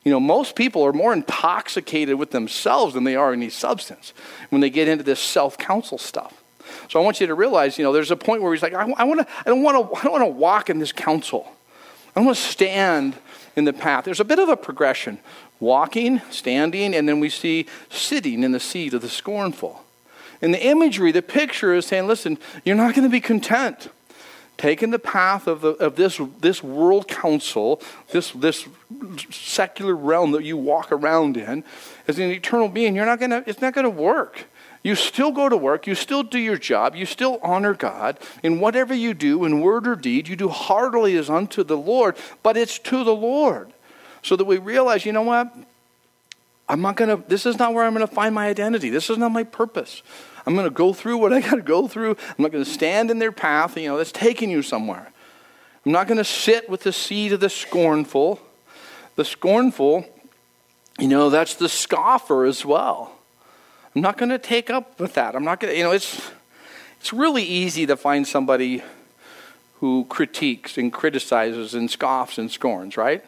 [0.03, 4.13] You know, most people are more intoxicated with themselves than they are any substance
[4.49, 6.41] when they get into this self counsel stuff.
[6.89, 8.89] So I want you to realize, you know, there's a point where he's like, I,
[8.97, 11.47] I, wanna, I don't want to I don't want to walk in this counsel.
[12.15, 13.15] I want to stand
[13.55, 14.05] in the path.
[14.05, 15.19] There's a bit of a progression
[15.59, 19.83] walking, standing, and then we see sitting in the seat of the scornful.
[20.41, 23.87] In the imagery, the picture is saying, listen, you're not going to be content
[24.57, 28.67] taken the path of, the, of this, this world counsel, this, this
[29.31, 31.63] secular realm that you walk around in,
[32.07, 34.45] as an eternal being, you're not gonna, it's not going to work.
[34.83, 38.17] You still go to work, you still do your job, you still honor God.
[38.43, 42.17] In whatever you do, in word or deed, you do heartily as unto the Lord,
[42.43, 43.71] but it's to the Lord.
[44.21, 45.55] So that we realize, you know what?
[46.67, 48.89] I'm not going to, this is not where I'm going to find my identity.
[48.89, 50.01] This is not my purpose.
[50.45, 52.11] I'm going to go through what I got to go through.
[52.11, 55.11] I'm not going to stand in their path, you know, that's taking you somewhere.
[55.85, 58.39] I'm not going to sit with the seed of the scornful.
[59.15, 60.05] The scornful,
[60.99, 63.15] you know, that's the scoffer as well.
[63.95, 65.35] I'm not going to take up with that.
[65.35, 66.31] I'm not going to, you know, it's,
[66.99, 68.81] it's really easy to find somebody
[69.79, 73.23] who critiques and criticizes and scoffs and scorns, right?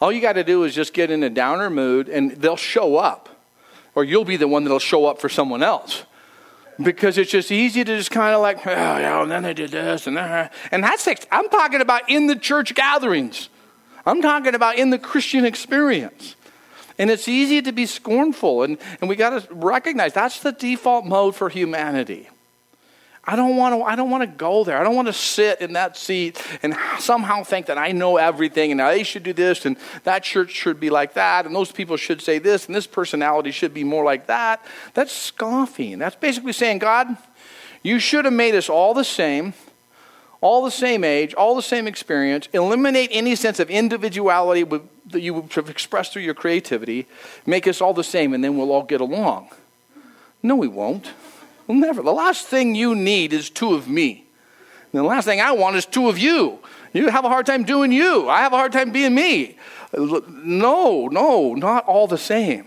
[0.00, 2.96] All you got to do is just get in a downer mood and they'll show
[2.96, 3.28] up.
[3.94, 6.04] Or you'll be the one that'll show up for someone else
[6.82, 9.70] because it's just easy to just kind of like, oh, yeah, and then they did
[9.70, 10.52] this and that.
[10.70, 13.48] And that's, I'm talking about in the church gatherings.
[14.06, 16.36] I'm talking about in the Christian experience.
[16.98, 21.06] And it's easy to be scornful, and, and we got to recognize that's the default
[21.06, 22.28] mode for humanity.
[23.24, 24.78] I don't want to I don't want to go there.
[24.78, 28.70] I don't want to sit in that seat and somehow think that I know everything
[28.70, 31.96] and they should do this and that church should be like that and those people
[31.96, 34.64] should say this and this personality should be more like that.
[34.94, 35.98] That's scoffing.
[35.98, 37.16] That's basically saying, God,
[37.82, 39.52] you should have made us all the same,
[40.40, 42.48] all the same age, all the same experience.
[42.54, 44.64] Eliminate any sense of individuality
[45.10, 47.06] that you would have expressed through your creativity.
[47.44, 49.50] Make us all the same and then we'll all get along.
[50.42, 51.10] No, we won't.
[51.74, 52.02] Never.
[52.02, 54.26] The last thing you need is two of me.
[54.92, 56.58] And the last thing I want is two of you.
[56.92, 58.28] You have a hard time doing you.
[58.28, 59.56] I have a hard time being me.
[59.96, 62.66] No, no, not all the same.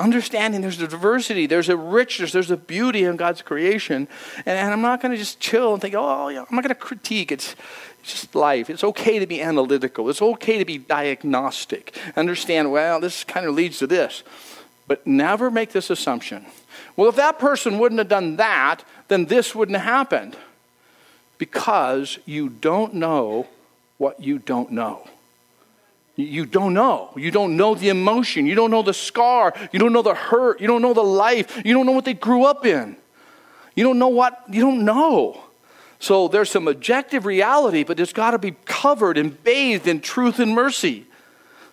[0.00, 4.08] Understanding there's a diversity, there's a richness, there's a beauty in God's creation.
[4.38, 6.74] And, and I'm not going to just chill and think, oh, yeah, I'm not going
[6.74, 7.30] to critique.
[7.30, 7.54] It's,
[8.00, 8.68] it's just life.
[8.68, 10.10] It's okay to be analytical.
[10.10, 11.96] It's okay to be diagnostic.
[12.16, 14.24] Understand, well, this kind of leads to this.
[14.88, 16.44] But never make this assumption
[16.96, 20.36] well, if that person wouldn't have done that, then this wouldn't have happened.
[21.38, 23.46] because you don't know
[23.98, 25.06] what you don't know.
[26.16, 27.10] You don't know.
[27.16, 28.46] You don't know the emotion.
[28.46, 29.52] You don't know the scar.
[29.72, 30.60] You don't know the hurt.
[30.60, 31.60] You don't know the life.
[31.64, 32.96] You don't know what they grew up in.
[33.74, 35.42] You don't know what, you don't know.
[35.98, 40.38] So there's some objective reality, but it's got to be covered and bathed in truth
[40.38, 41.06] and mercy.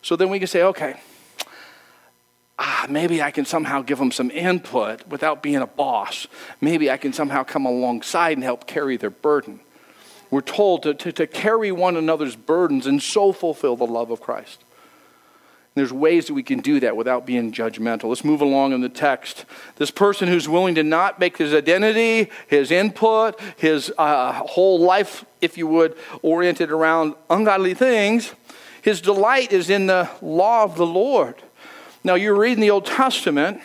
[0.01, 0.99] So then we can say, okay,
[2.61, 6.27] ah, maybe I can somehow give them some input without being a boss.
[6.61, 9.59] Maybe I can somehow come alongside and help carry their burden.
[10.29, 14.21] We're told to, to, to carry one another's burdens and so fulfill the love of
[14.21, 14.63] Christ.
[15.73, 18.05] There's ways that we can do that without being judgmental.
[18.05, 19.45] Let's move along in the text.
[19.77, 25.25] This person who's willing to not make his identity, his input, his uh, whole life,
[25.39, 28.33] if you would, oriented around ungodly things,
[28.81, 31.41] his delight is in the law of the Lord.
[32.03, 33.61] Now, you're reading the Old Testament,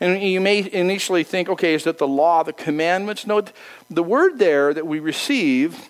[0.00, 3.26] and you may initially think, okay, is that the law, the commandments?
[3.26, 3.44] No,
[3.88, 5.88] the word there that we receive,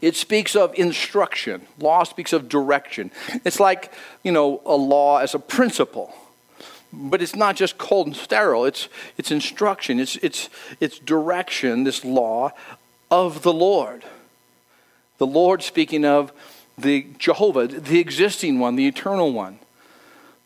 [0.00, 1.66] it speaks of instruction.
[1.78, 3.10] Law speaks of direction.
[3.44, 3.92] It's like,
[4.22, 6.12] you know, a law as a principle.
[6.92, 8.64] But it's not just cold and sterile.
[8.64, 10.00] It's, it's instruction.
[10.00, 10.48] It's, it's,
[10.80, 12.50] it's direction, this law
[13.10, 14.04] of the Lord.
[15.18, 16.32] The Lord speaking of
[16.76, 19.59] the Jehovah, the existing one, the eternal one.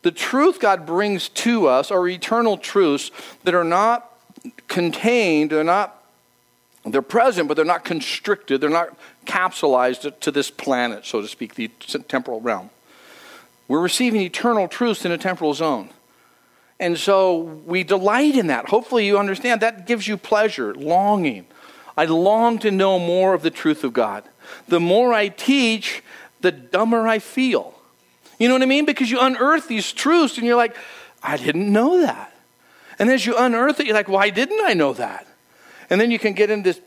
[0.04, 3.10] The truth God brings to us are eternal truths
[3.44, 4.12] that are not
[4.68, 6.02] contained, they're not
[6.84, 11.54] they're present, but they're not constricted, they're not capsulized to this planet, so to speak,
[11.54, 11.68] the
[12.08, 12.68] temporal realm.
[13.68, 15.88] We're receiving eternal truths in a temporal zone.
[16.78, 18.68] And so we delight in that.
[18.68, 21.46] Hopefully, you understand that gives you pleasure, longing.
[21.96, 24.24] I long to know more of the truth of God.
[24.68, 26.02] The more I teach,
[26.42, 27.74] the dumber I feel.
[28.38, 28.84] You know what I mean?
[28.84, 30.76] Because you unearth these truths and you're like,
[31.22, 32.32] I didn't know that.
[32.98, 35.26] And as you unearth it, you're like, why didn't I know that?
[35.90, 36.80] And then you can get into this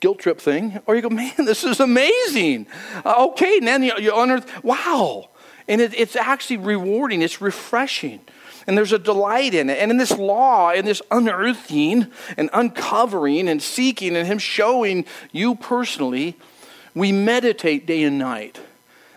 [0.00, 2.66] guilt trip thing, or you go, man, this is amazing.
[3.04, 5.30] Uh, okay, and then you, you unearth, wow.
[5.68, 8.20] And it, it's actually rewarding, it's refreshing.
[8.66, 9.78] And there's a delight in it.
[9.78, 15.54] And in this law, in this unearthing and uncovering and seeking and Him showing you
[15.54, 16.36] personally,
[16.94, 18.60] we meditate day and night.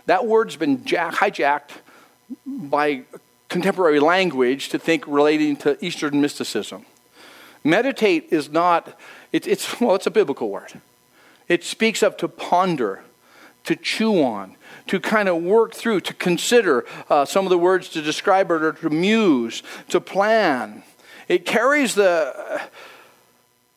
[0.07, 1.71] That word's been jack, hijacked
[2.45, 3.03] by
[3.49, 6.85] contemporary language to think relating to Eastern mysticism.
[7.63, 8.97] Meditate is not,
[9.31, 10.81] it, it's, well, it's a biblical word.
[11.49, 13.03] It speaks of to ponder,
[13.65, 14.55] to chew on,
[14.87, 16.85] to kind of work through, to consider.
[17.09, 20.83] Uh, some of the words to describe it are to muse, to plan.
[21.27, 22.61] It carries the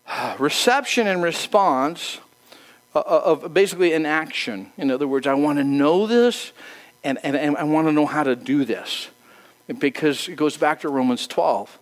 [0.07, 2.19] uh, reception and response
[2.93, 4.73] Uh, uh, of basically an action.
[4.77, 6.51] In other words, I want to know this
[7.05, 9.09] and, and, and I want to know how to do this.
[9.79, 11.79] Because it goes back to Romans 12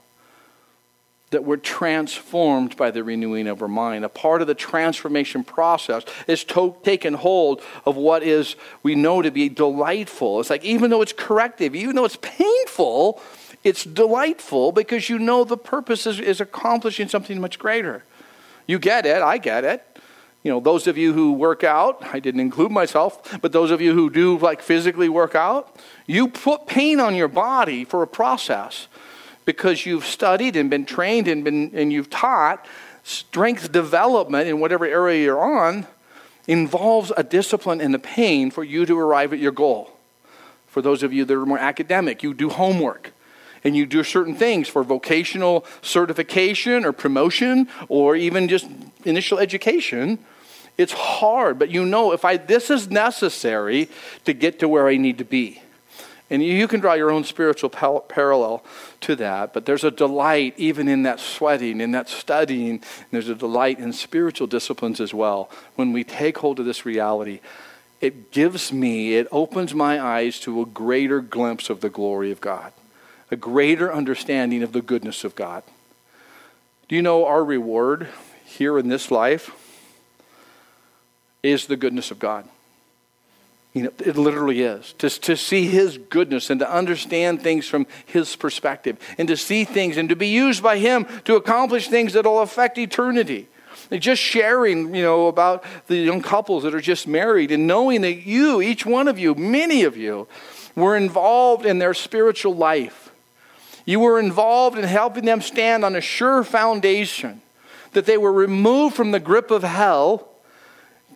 [1.31, 4.05] that we're transformed by the renewing of our mind.
[4.05, 9.23] A part of the transformation process is to- taking hold of what is we know
[9.23, 10.41] to be delightful.
[10.41, 13.19] It's like even though it's corrective, even though it's painful,
[13.65, 18.05] it's delightful because you know the purpose is, is accomplishing something much greater.
[18.67, 19.83] You get it, I get it
[20.43, 23.81] you know, those of you who work out, I didn't include myself, but those of
[23.81, 28.07] you who do like physically work out, you put pain on your body for a
[28.07, 28.87] process
[29.45, 32.67] because you've studied and been trained and been and you've taught
[33.03, 35.87] strength development in whatever area you're on
[36.47, 39.91] involves a discipline and a pain for you to arrive at your goal.
[40.67, 43.13] For those of you that are more academic, you do homework
[43.65, 48.67] and you do certain things for vocational certification or promotion or even just
[49.05, 50.19] initial education,
[50.77, 51.59] it's hard.
[51.59, 53.89] But you know, if I this is necessary
[54.25, 55.63] to get to where I need to be.
[56.31, 58.63] And you can draw your own spiritual parallel
[59.01, 62.71] to that, but there's a delight even in that sweating, in that studying.
[62.71, 65.51] And there's a delight in spiritual disciplines as well.
[65.77, 67.41] When we take hold of this reality,
[68.03, 72.43] it gives me, it opens my eyes to a greater glimpse of the glory of
[72.43, 72.73] God
[73.31, 75.63] a greater understanding of the goodness of God.
[76.89, 78.09] Do you know our reward
[78.47, 79.51] here in this life
[81.43, 82.49] is the goodness of God?
[83.75, 84.95] You know, it literally is.
[84.95, 89.65] To, to see His goodness and to understand things from His perspective and to see
[89.65, 93.49] things and to be used by Him to accomplish things that will affect eternity.
[93.91, 98.01] And just sharing, you know, about the young couples that are just married and knowing
[98.01, 100.27] that you, each one of you, many of you,
[100.75, 103.08] were involved in their spiritual life
[103.89, 107.41] you were involved in helping them stand on a sure foundation,
[107.93, 110.29] that they were removed from the grip of hell,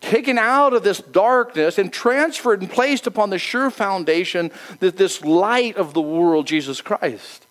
[0.00, 4.50] taken out of this darkness, and transferred and placed upon the sure foundation
[4.80, 7.46] that this light of the world, Jesus Christ.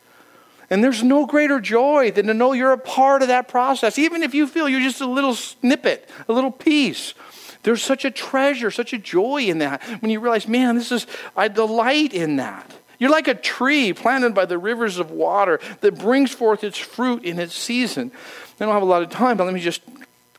[0.72, 4.24] And there's no greater joy than to know you're a part of that process, even
[4.24, 7.14] if you feel you're just a little snippet, a little piece.
[7.62, 11.06] There's such a treasure, such a joy in that when you realize, man, this is,
[11.38, 12.74] I delight in that.
[13.02, 17.24] You're like a tree planted by the rivers of water that brings forth its fruit
[17.24, 18.12] in its season.
[18.60, 19.82] I don't have a lot of time, but let me just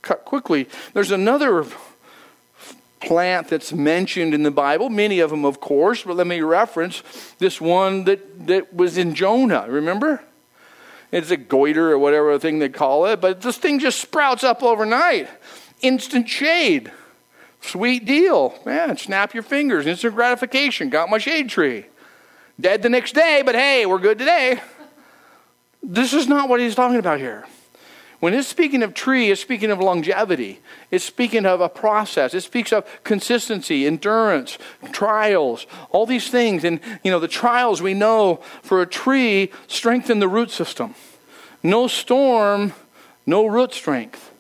[0.01, 0.69] cut quickly.
[0.95, 1.67] There's another
[3.01, 7.03] plant that's mentioned in the Bible, many of them, of course, but let me reference
[7.41, 9.67] this one that, that was in Jonah.
[9.69, 10.23] Remember?
[11.11, 14.63] It's a goiter or whatever thing they call it, but this thing just sprouts up
[14.63, 15.29] overnight.
[15.81, 16.93] Instant shade.
[17.61, 18.55] Sweet deal.
[18.65, 19.85] Man, snap your fingers.
[19.85, 20.91] Instant gratification.
[20.91, 21.87] Got my shade tree.
[22.63, 24.61] Dead the next day, but hey, we're good today.
[25.83, 27.45] This is not what he's talking about here.
[28.21, 30.61] When it's speaking of tree, it's speaking of longevity.
[30.93, 32.35] It's speaking of a process.
[32.35, 34.59] It speaks of consistency, endurance,
[34.93, 36.63] trials, all these things.
[36.63, 40.95] And, you know, the trials we know for a tree strengthen the root system.
[41.65, 42.75] No storm,
[43.27, 44.31] no root strength.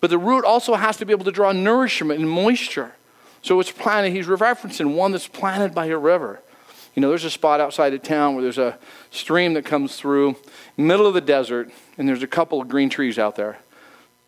[0.00, 2.94] But the root also has to be able to draw nourishment and moisture.
[3.42, 6.40] So it's planted, he's referencing one that's planted by a river.
[6.94, 8.78] You know, there's a spot outside of town where there's a
[9.10, 10.36] stream that comes through,
[10.76, 13.58] middle of the desert, and there's a couple of green trees out there.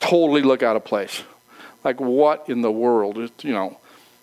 [0.00, 1.22] Totally look out of place.
[1.84, 3.16] Like, what in the world?
[3.42, 3.78] You know.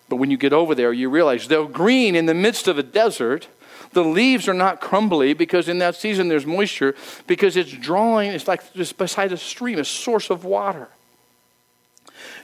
[0.08, 2.84] But when you get over there, you realize they're green in the midst of a
[2.84, 3.48] desert.
[3.92, 6.96] The leaves are not crumbly because in that season there's moisture,
[7.28, 10.90] because it's drawing, it's like just beside a stream, a source of water.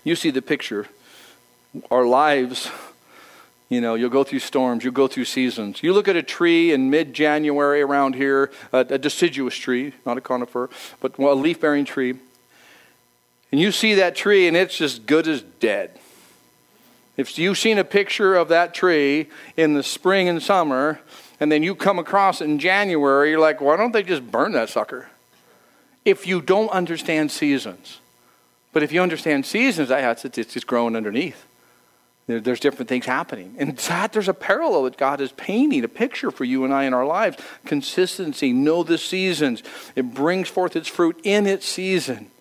[0.04, 0.88] You see the picture.
[1.92, 2.70] Our lives
[3.70, 5.82] you know, you'll go through storms, you'll go through seasons.
[5.82, 10.18] You look at a tree in mid January around here, a, a, deciduous tree, not
[10.18, 12.16] a conifer, but a leaf bearing tree,
[13.52, 15.98] and you see that tree and it's as good as dead.
[17.18, 21.00] If you've seen a picture of that tree in the spring and summer,
[21.40, 24.52] and then you come across it in January, you're like, why don't they just burn
[24.52, 25.10] that sucker?
[26.04, 28.00] If you don't understand seasons.
[28.74, 31.46] But if you understand seasons, that's it's just growing underneath.
[32.28, 33.56] There, there's different things happening.
[33.60, 36.86] And that there's a parallel that God is painting, a picture for you and I
[36.86, 37.38] in our lives.
[37.66, 39.62] Consistency, know the seasons.
[39.96, 42.32] It brings forth its fruit in its season.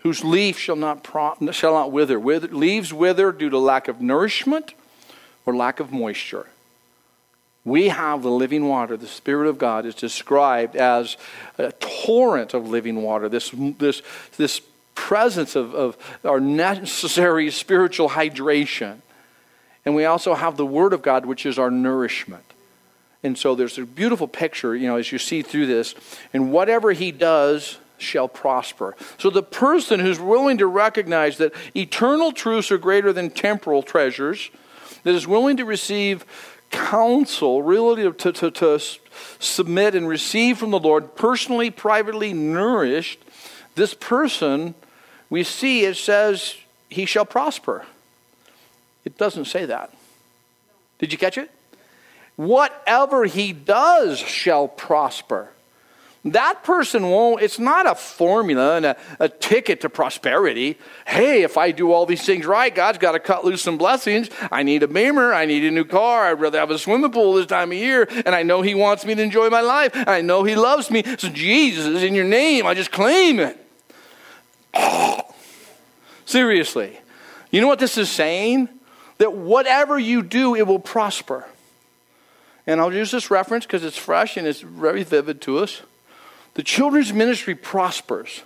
[0.00, 1.06] Whose leaf shall not,
[1.52, 2.18] shall not wither.
[2.18, 2.48] wither.
[2.48, 4.74] Leaves wither due to lack of nourishment
[5.46, 6.48] or lack of moisture.
[7.64, 8.96] We have the living water.
[8.96, 11.16] The Spirit of God is described as
[11.58, 13.28] a torrent of living water.
[13.28, 14.02] This, this,
[14.36, 14.60] this
[14.94, 18.98] presence of, of our necessary spiritual hydration.
[19.84, 22.44] And we also have the Word of God, which is our nourishment.
[23.22, 25.94] And so there's a beautiful picture, you know, as you see through this.
[26.32, 28.96] And whatever he does shall prosper.
[29.18, 34.50] So the person who's willing to recognize that eternal truths are greater than temporal treasures,
[35.04, 36.24] that is willing to receive
[36.70, 38.80] counsel, really to, to, to
[39.38, 43.20] submit and receive from the Lord, personally, privately nourished,
[43.74, 44.74] this person
[45.32, 46.56] we see it says
[46.90, 47.86] he shall prosper.
[49.02, 49.90] It doesn't say that.
[50.98, 51.50] Did you catch it?
[52.36, 55.48] Whatever he does shall prosper.
[56.26, 60.78] That person won't, it's not a formula and a, a, ticket to prosperity.
[61.06, 64.28] Hey, if I do all these things right, God's got to cut loose some blessings.
[64.50, 65.32] I need a beamer.
[65.32, 66.26] I need a new car.
[66.26, 68.06] I'd rather have a swimming pool this time of year.
[68.26, 69.92] And I know He wants me to enjoy my life.
[69.94, 71.02] I know He loves me.
[71.16, 73.58] So, Jesus, in your name, I just claim it.
[76.24, 76.98] Seriously.
[77.50, 78.68] You know what this is saying?
[79.18, 81.46] That whatever you do, it will prosper.
[82.66, 85.82] And I'll use this reference because it's fresh and it's very vivid to us.
[86.54, 88.42] The children's ministry prospers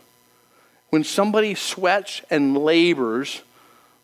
[0.90, 3.42] when somebody sweats and labors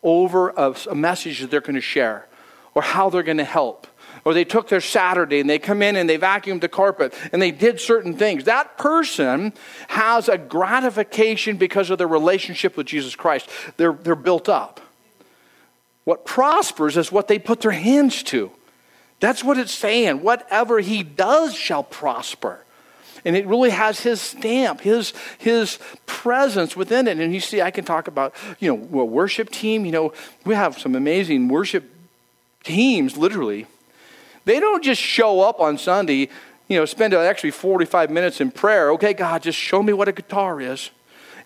[0.03, 2.27] over a, a message that they're going to share
[2.75, 3.87] or how they're going to help
[4.25, 7.41] or they took their Saturday and they come in and they vacuumed the carpet and
[7.41, 8.45] they did certain things.
[8.45, 9.53] That person
[9.89, 13.49] has a gratification because of their relationship with Jesus Christ.
[13.77, 14.79] They're, they're built up.
[16.05, 18.51] What prospers is what they put their hands to.
[19.19, 20.21] That's what it's saying.
[20.21, 22.59] Whatever he does shall prosper.
[23.25, 27.19] And it really has his stamp, his, his presence within it.
[27.19, 29.85] And you see, I can talk about, you know, worship team.
[29.85, 30.13] You know,
[30.43, 31.89] we have some amazing worship
[32.63, 33.65] teams, literally,
[34.45, 36.29] they don't just show up on Sunday,
[36.67, 38.91] you know, spend actually 45 minutes in prayer.
[38.91, 40.89] Okay, God, just show me what a guitar is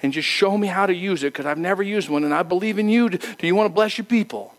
[0.03, 2.43] and just show me how to use it because I've never used one and I
[2.43, 3.09] believe in you.
[3.09, 4.53] Do you want to bless your people?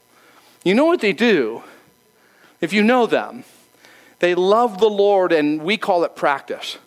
[0.64, 1.62] You know what they do?
[2.60, 3.44] If you know them,
[4.18, 6.78] they love the Lord and we call it practice.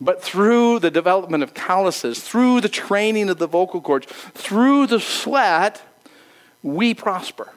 [0.00, 5.00] But through the development of calluses, through the training of the vocal cords, through the
[5.00, 5.82] sweat,
[6.62, 7.52] we prosper.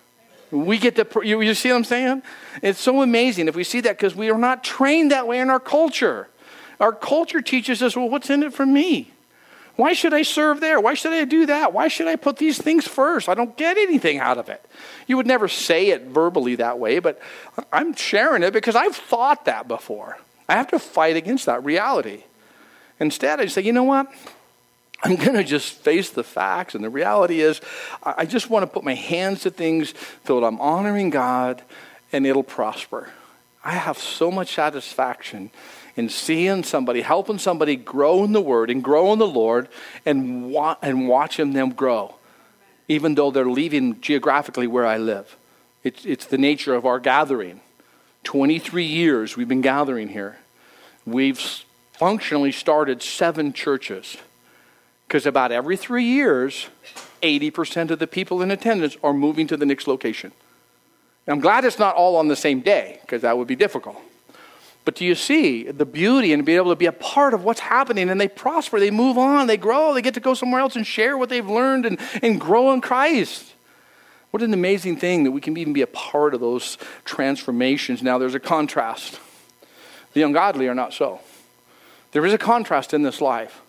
[0.52, 2.24] We get to, you, you see what I'm saying?
[2.62, 5.50] It's so amazing if we see that because we are not trained that way in
[5.50, 6.28] our culture.
[6.80, 9.12] Our culture teaches us, well, what's in it for me?
[9.78, 10.80] Why should I serve there?
[10.80, 11.74] Why should I do that?
[11.74, 13.30] Why should I put these things first?
[13.30, 14.64] I don't get anything out of it.
[15.08, 17.20] You would never say it verbally that way, but
[17.72, 20.18] I'm sharing it because I've thought that before.
[20.50, 22.26] I have to fight against that reality.
[23.00, 24.12] Instead, I say, you know what?
[25.04, 26.76] I'm going to just face the facts.
[26.76, 27.60] And the reality is,
[28.04, 29.94] I just want to put my hands to things
[30.26, 31.64] so that I'm honoring God
[32.12, 33.10] and it'll prosper.
[33.64, 35.52] I have so much satisfaction
[35.96, 39.68] in seeing somebody, helping somebody grow in the Word and grow in the Lord
[40.06, 42.16] and, wa- and watching them grow,
[42.88, 45.36] even though they're leaving geographically where I live.
[45.84, 47.62] It's, it's the nature of our gathering.
[48.24, 50.38] 23 years we've been gathering here.
[51.06, 51.40] We've
[51.94, 54.18] functionally started seven churches
[55.12, 56.70] because about every three years,
[57.22, 60.32] 80% of the people in attendance are moving to the next location.
[61.28, 63.98] And I'm glad it's not all on the same day because that would be difficult.
[64.86, 67.60] But do you see the beauty and be able to be a part of what's
[67.60, 70.78] happening and they prosper, they move on, they grow, they get to go somewhere else
[70.78, 73.52] and share what they've learned and, and grow in Christ.
[74.30, 78.02] What an amazing thing that we can even be a part of those transformations.
[78.02, 79.20] Now, there's a contrast.
[80.14, 81.20] The ungodly are not so.
[82.14, 83.62] There is a contrast in this life.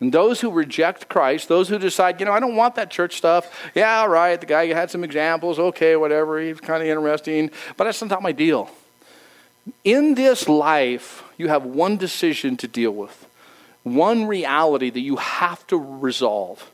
[0.00, 3.16] And those who reject Christ, those who decide, you know, I don't want that church
[3.16, 3.70] stuff.
[3.74, 5.58] Yeah, all right, the guy had some examples.
[5.58, 6.40] Okay, whatever.
[6.40, 7.50] He's kind of interesting.
[7.76, 8.70] But that's not my deal.
[9.84, 13.26] In this life, you have one decision to deal with,
[13.82, 16.70] one reality that you have to resolve.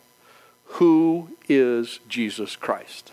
[0.66, 3.12] Who is Jesus Christ?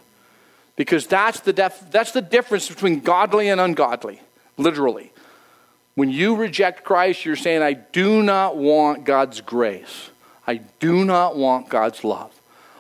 [0.75, 4.21] Because that's the, def- that's the difference between godly and ungodly,
[4.57, 5.11] literally.
[5.95, 10.09] When you reject Christ, you're saying, I do not want God's grace.
[10.47, 12.31] I do not want God's love.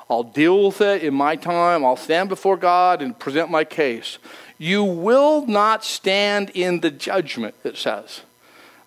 [0.09, 1.85] I'll deal with it in my time.
[1.85, 4.17] I'll stand before God and present my case.
[4.57, 8.21] You will not stand in the judgment, it says.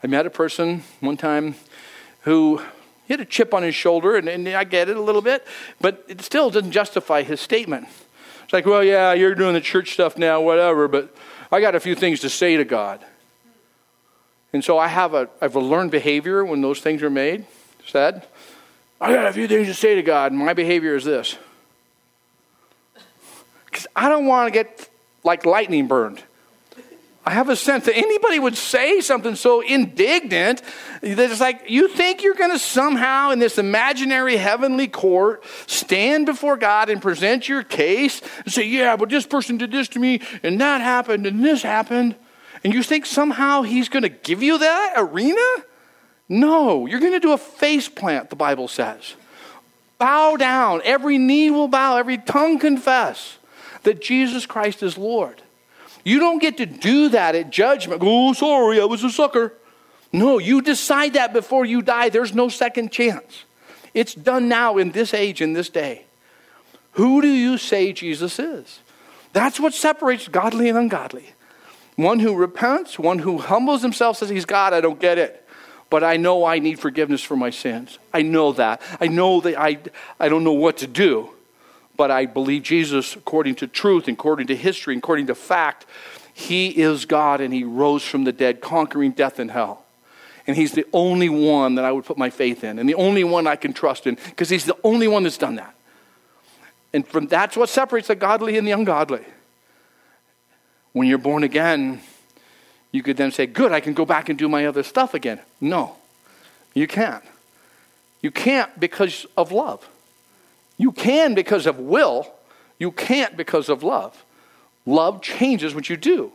[0.02, 1.54] I met a person one time
[2.22, 2.60] who
[3.08, 5.46] had a chip on his shoulder, and, and I get it a little bit,
[5.80, 7.88] but it still doesn't justify his statement.
[8.44, 11.14] It's like, well, yeah, you're doing the church stuff now, whatever, but
[11.50, 13.04] I got a few things to say to God.
[14.52, 17.46] And so I have a, I have a learned behavior when those things are made,
[17.86, 18.26] said.
[19.00, 21.36] I got a few things to say to God, and my behavior is this.
[23.66, 24.88] Because I don't want to get
[25.22, 26.22] like lightning burned.
[27.26, 30.62] I have a sense that anybody would say something so indignant
[31.00, 36.26] that it's like, you think you're going to somehow, in this imaginary heavenly court, stand
[36.26, 39.98] before God and present your case and say, yeah, but this person did this to
[39.98, 42.14] me, and that happened, and this happened.
[42.64, 45.64] And you think somehow he's going to give you that arena?
[46.28, 49.14] No, you're going to do a face plant, the Bible says.
[49.98, 50.80] Bow down.
[50.84, 53.38] Every knee will bow, every tongue confess
[53.84, 55.42] that Jesus Christ is Lord.
[56.04, 58.02] You don't get to do that at judgment.
[58.04, 59.54] Oh, sorry, I was a sucker.
[60.12, 62.08] No, you decide that before you die.
[62.08, 63.44] There's no second chance.
[63.94, 66.04] It's done now in this age, in this day.
[66.92, 68.80] Who do you say Jesus is?
[69.32, 71.26] That's what separates godly and ungodly.
[71.96, 75.42] One who repents, one who humbles himself, says, He's God, I don't get it.
[75.88, 77.98] But I know I need forgiveness for my sins.
[78.12, 78.82] I know that.
[79.00, 79.78] I know that I,
[80.20, 81.30] I don't know what to do.
[81.96, 85.86] But I believe Jesus, according to truth, according to history, according to fact,
[86.34, 89.84] He is God and He rose from the dead, conquering death and hell.
[90.46, 93.24] And He's the only one that I would put my faith in and the only
[93.24, 95.74] one I can trust in because He's the only one that's done that.
[96.92, 99.24] And from that's what separates the godly and the ungodly.
[100.96, 102.00] When you're born again,
[102.90, 105.40] you could then say, Good, I can go back and do my other stuff again.
[105.60, 105.94] No,
[106.72, 107.22] you can't.
[108.22, 109.86] You can't because of love.
[110.78, 112.32] You can because of will.
[112.78, 114.24] You can't because of love.
[114.86, 116.32] Love changes what you do.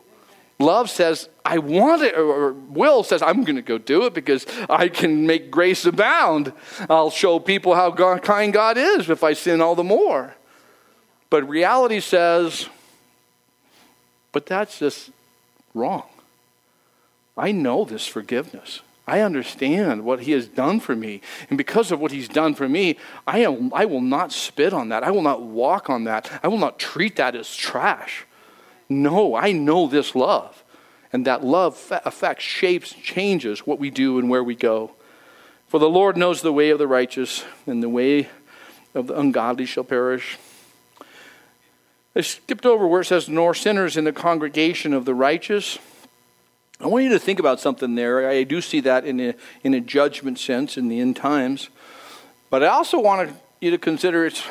[0.60, 4.46] Love says, I want it, or will says, I'm going to go do it because
[4.70, 6.54] I can make grace abound.
[6.88, 10.36] I'll show people how God, kind God is if I sin all the more.
[11.32, 12.70] But reality says,
[14.32, 15.12] but that's just
[15.74, 16.08] wrong.
[17.38, 18.82] I know this forgiveness.
[19.08, 21.22] I understand what he has done for me.
[21.50, 24.90] And because of what he's done for me, I, am, I will not spit on
[24.90, 25.04] that.
[25.04, 26.32] I will not walk on that.
[26.44, 28.26] I will not treat that as trash.
[28.88, 30.64] No, I know this love.
[31.12, 34.92] And that love affects, shapes, changes what we do and where we go.
[35.68, 38.30] For the Lord knows the way of the righteous, and the way
[38.94, 40.38] of the ungodly shall perish.
[42.16, 45.80] I skipped over where it says, Nor sinners in the congregation of the righteous.
[46.80, 48.28] I want you to think about something there.
[48.28, 51.70] I do see that in a, in a judgment sense in the end times.
[52.50, 54.44] But I also want you to consider it's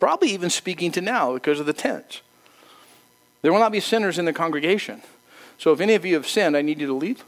[0.00, 2.22] probably even speaking to now because of the tense.
[3.42, 5.02] There will not be sinners in the congregation.
[5.58, 7.22] So if any of you have sinned, I need you to leave.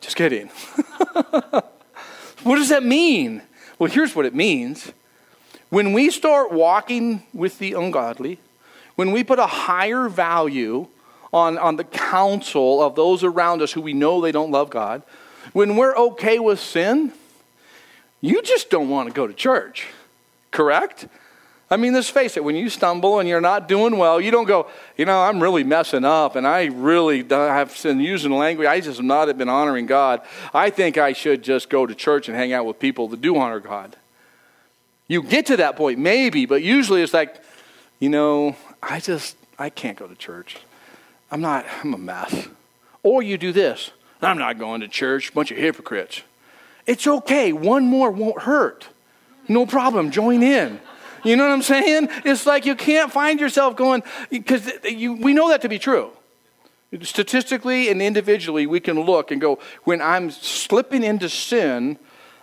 [0.00, 0.48] Just kidding.
[2.42, 3.42] what does that mean?
[3.78, 4.92] Well, here's what it means.
[5.72, 8.38] When we start walking with the ungodly,
[8.94, 10.86] when we put a higher value
[11.32, 15.02] on, on the counsel of those around us who we know they don't love God,
[15.54, 17.14] when we're okay with sin,
[18.20, 19.86] you just don't want to go to church.
[20.50, 21.08] Correct?
[21.70, 24.44] I mean, let's face it, when you stumble and you're not doing well, you don't
[24.44, 24.68] go,
[24.98, 28.68] you know, I'm really messing up and I really have been using language.
[28.68, 30.20] I just have not been honoring God.
[30.52, 33.38] I think I should just go to church and hang out with people that do
[33.38, 33.96] honor God.
[35.12, 37.36] You get to that point, maybe, but usually it's like,
[38.00, 40.56] you know, I just, I can't go to church.
[41.30, 42.48] I'm not, I'm a mess.
[43.02, 43.90] Or you do this
[44.22, 46.22] I'm not going to church, bunch of hypocrites.
[46.86, 47.52] It's okay.
[47.52, 48.88] One more won't hurt.
[49.48, 50.12] No problem.
[50.12, 50.80] Join in.
[51.24, 52.08] You know what I'm saying?
[52.24, 56.10] It's like you can't find yourself going, because we know that to be true.
[57.02, 61.98] Statistically and individually, we can look and go, when I'm slipping into sin,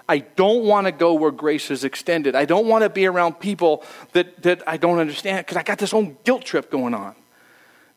[0.10, 2.34] I don't want to go where grace is extended.
[2.34, 3.84] I don't want to be around people
[4.14, 7.14] that, that I don't understand because I got this own guilt trip going on.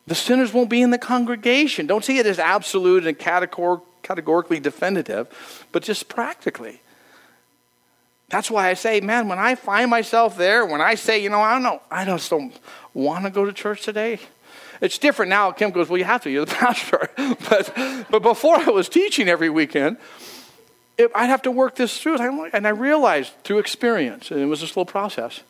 [0.05, 1.87] The sinners won't be in the congregation.
[1.87, 6.81] Don't see it as absolute and categorically definitive, but just practically.
[8.29, 11.41] That's why I say, man, when I find myself there, when I say, you know,
[11.41, 12.53] I don't know, I just don't
[12.93, 14.19] want to go to church today.
[14.81, 15.51] It's different now.
[15.51, 16.29] Kim goes, well, you have to.
[16.29, 17.09] You're the pastor.
[17.49, 19.97] but, but before I was teaching every weekend,
[20.97, 22.17] it, I'd have to work this through.
[22.53, 25.41] And I realized through experience, and it was a slow process,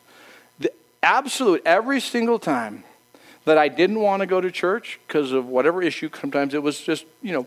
[0.58, 0.72] the
[1.02, 2.84] absolute every single time
[3.44, 6.80] that I didn't want to go to church because of whatever issue, sometimes it was
[6.80, 7.46] just, you know,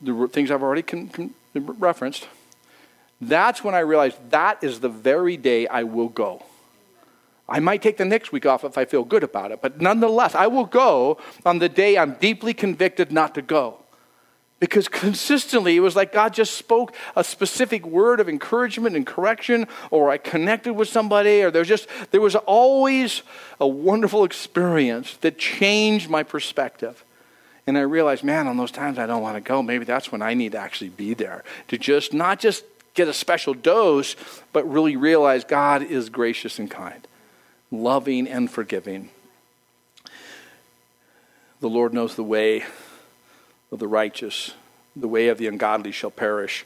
[0.00, 2.28] the things I've already con- con- referenced
[3.20, 6.44] that's when I realized that is the very day I will go.
[7.48, 10.34] I might take the next week off if I feel good about it, but nonetheless,
[10.34, 13.78] I will go on the day I'm deeply convicted not to go.
[14.60, 19.68] Because consistently, it was like God just spoke a specific word of encouragement and correction,
[19.92, 23.22] or I connected with somebody, or there's just, there was always
[23.60, 27.04] a wonderful experience that changed my perspective.
[27.68, 30.22] And I realized, man, on those times I don't want to go, maybe that's when
[30.22, 31.44] I need to actually be there.
[31.68, 34.16] To just, not just get a special dose,
[34.52, 37.06] but really realize God is gracious and kind,
[37.70, 39.10] loving and forgiving.
[41.60, 42.64] The Lord knows the way
[43.70, 44.54] of the righteous,
[44.96, 46.64] the way of the ungodly shall perish.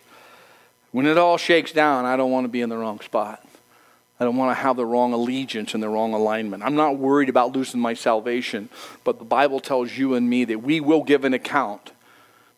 [0.91, 3.45] When it all shakes down, I don't want to be in the wrong spot.
[4.21, 6.63] I don't want to have the wrong allegiance and the wrong alignment.
[6.63, 8.69] I'm not worried about losing my salvation,
[9.03, 11.93] but the Bible tells you and me that we will give an account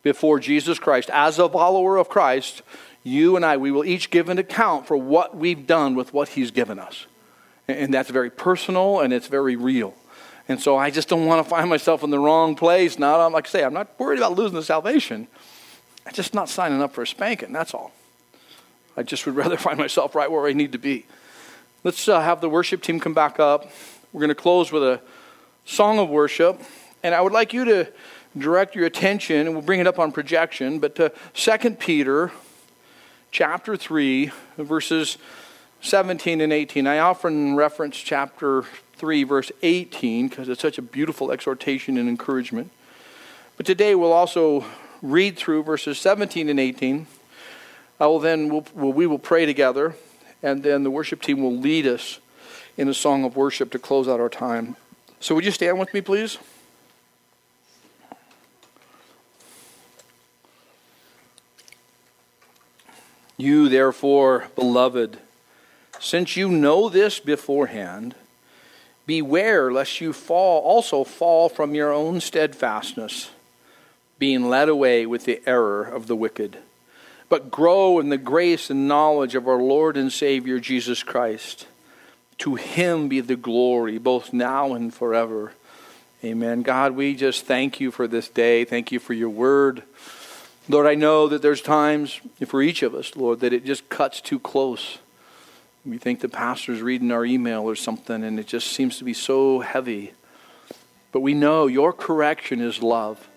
[0.03, 2.61] before Jesus Christ as a follower of Christ
[3.05, 6.29] you and I, we will each give an account for what we've done with what
[6.29, 7.05] He's given us.
[7.67, 9.93] And that's very personal and it's very real.
[10.47, 12.99] And so I just don't want to find myself in the wrong place.
[12.99, 15.27] Not, like I say, I'm not worried about losing the salvation.
[16.05, 17.91] I'm just not signing up for a spanking, that's all.
[18.95, 21.05] I just would rather find myself right where I need to be.
[21.83, 23.69] Let's uh, have the worship team come back up.
[24.13, 25.01] We're going to close with a
[25.65, 26.61] song of worship.
[27.03, 27.91] And I would like you to
[28.37, 32.31] direct your attention, and we'll bring it up on projection, but to 2 Peter
[33.31, 35.17] chapter 3, verses
[35.81, 36.87] 17 and 18.
[36.87, 38.63] I often reference chapter
[39.05, 42.71] 3, verse 18, because it's such a beautiful exhortation and encouragement.
[43.55, 44.65] But today we'll also
[45.03, 47.05] read through verses 17 and 18.
[47.99, 49.95] I will then, we'll, we will pray together,
[50.41, 52.19] and then the worship team will lead us
[52.77, 54.75] in a song of worship to close out our time.
[55.19, 56.39] So would you stand with me, please?
[63.37, 65.19] You, therefore, beloved,
[65.99, 68.15] since you know this beforehand,
[69.05, 73.29] beware lest you fall also fall from your own steadfastness,
[74.19, 76.57] being led away with the error of the wicked.
[77.27, 81.67] But grow in the grace and knowledge of our Lord and Savior Jesus Christ.
[82.39, 85.53] To him be the glory, both now and forever.
[86.23, 86.63] Amen.
[86.63, 88.65] God, we just thank you for this day.
[88.65, 89.83] Thank you for your word.
[90.67, 94.21] Lord, I know that there's times for each of us, Lord, that it just cuts
[94.21, 94.97] too close.
[95.85, 99.13] We think the pastor's reading our email or something, and it just seems to be
[99.13, 100.13] so heavy.
[101.11, 103.29] But we know your correction is love.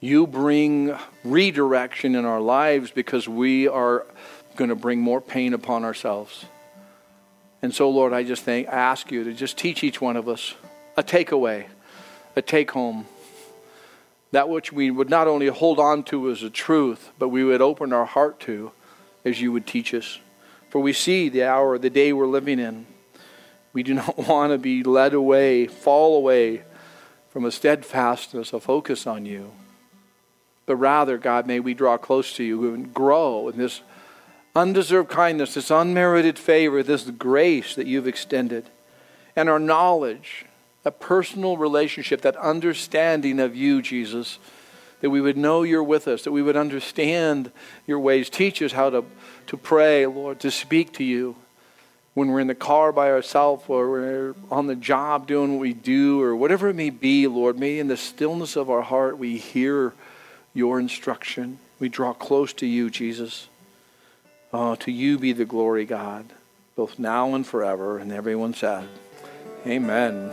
[0.00, 4.06] You bring redirection in our lives because we are
[4.56, 6.44] going to bring more pain upon ourselves.
[7.62, 10.28] And so, Lord, I just think, I ask you to just teach each one of
[10.28, 10.54] us
[10.96, 11.66] a takeaway,
[12.36, 13.06] a take home
[14.34, 17.62] that which we would not only hold on to as a truth, but we would
[17.62, 18.72] open our heart to
[19.24, 20.18] as you would teach us.
[20.74, 22.86] For we see the hour, the day we're living in.
[23.72, 26.64] We do not want to be led away, fall away
[27.30, 29.52] from a steadfastness, a focus on you.
[30.66, 33.82] But rather, God, may we draw close to you and grow in this
[34.56, 38.68] undeserved kindness, this unmerited favor, this grace that you've extended,
[39.36, 40.44] and our knowledge,
[40.84, 44.40] a personal relationship, that understanding of you, Jesus,
[45.02, 47.52] that we would know you're with us, that we would understand
[47.86, 48.28] your ways.
[48.28, 49.04] Teach us how to,
[49.48, 51.36] to pray, Lord, to speak to you
[52.14, 55.74] when we're in the car by ourselves or we're on the job doing what we
[55.74, 57.58] do or whatever it may be, Lord.
[57.58, 59.92] May in the stillness of our heart we hear
[60.54, 61.58] your instruction.
[61.80, 63.48] We draw close to you, Jesus.
[64.52, 66.26] Oh, to you be the glory, God,
[66.76, 67.98] both now and forever.
[67.98, 68.88] And everyone said,
[69.66, 70.32] Amen.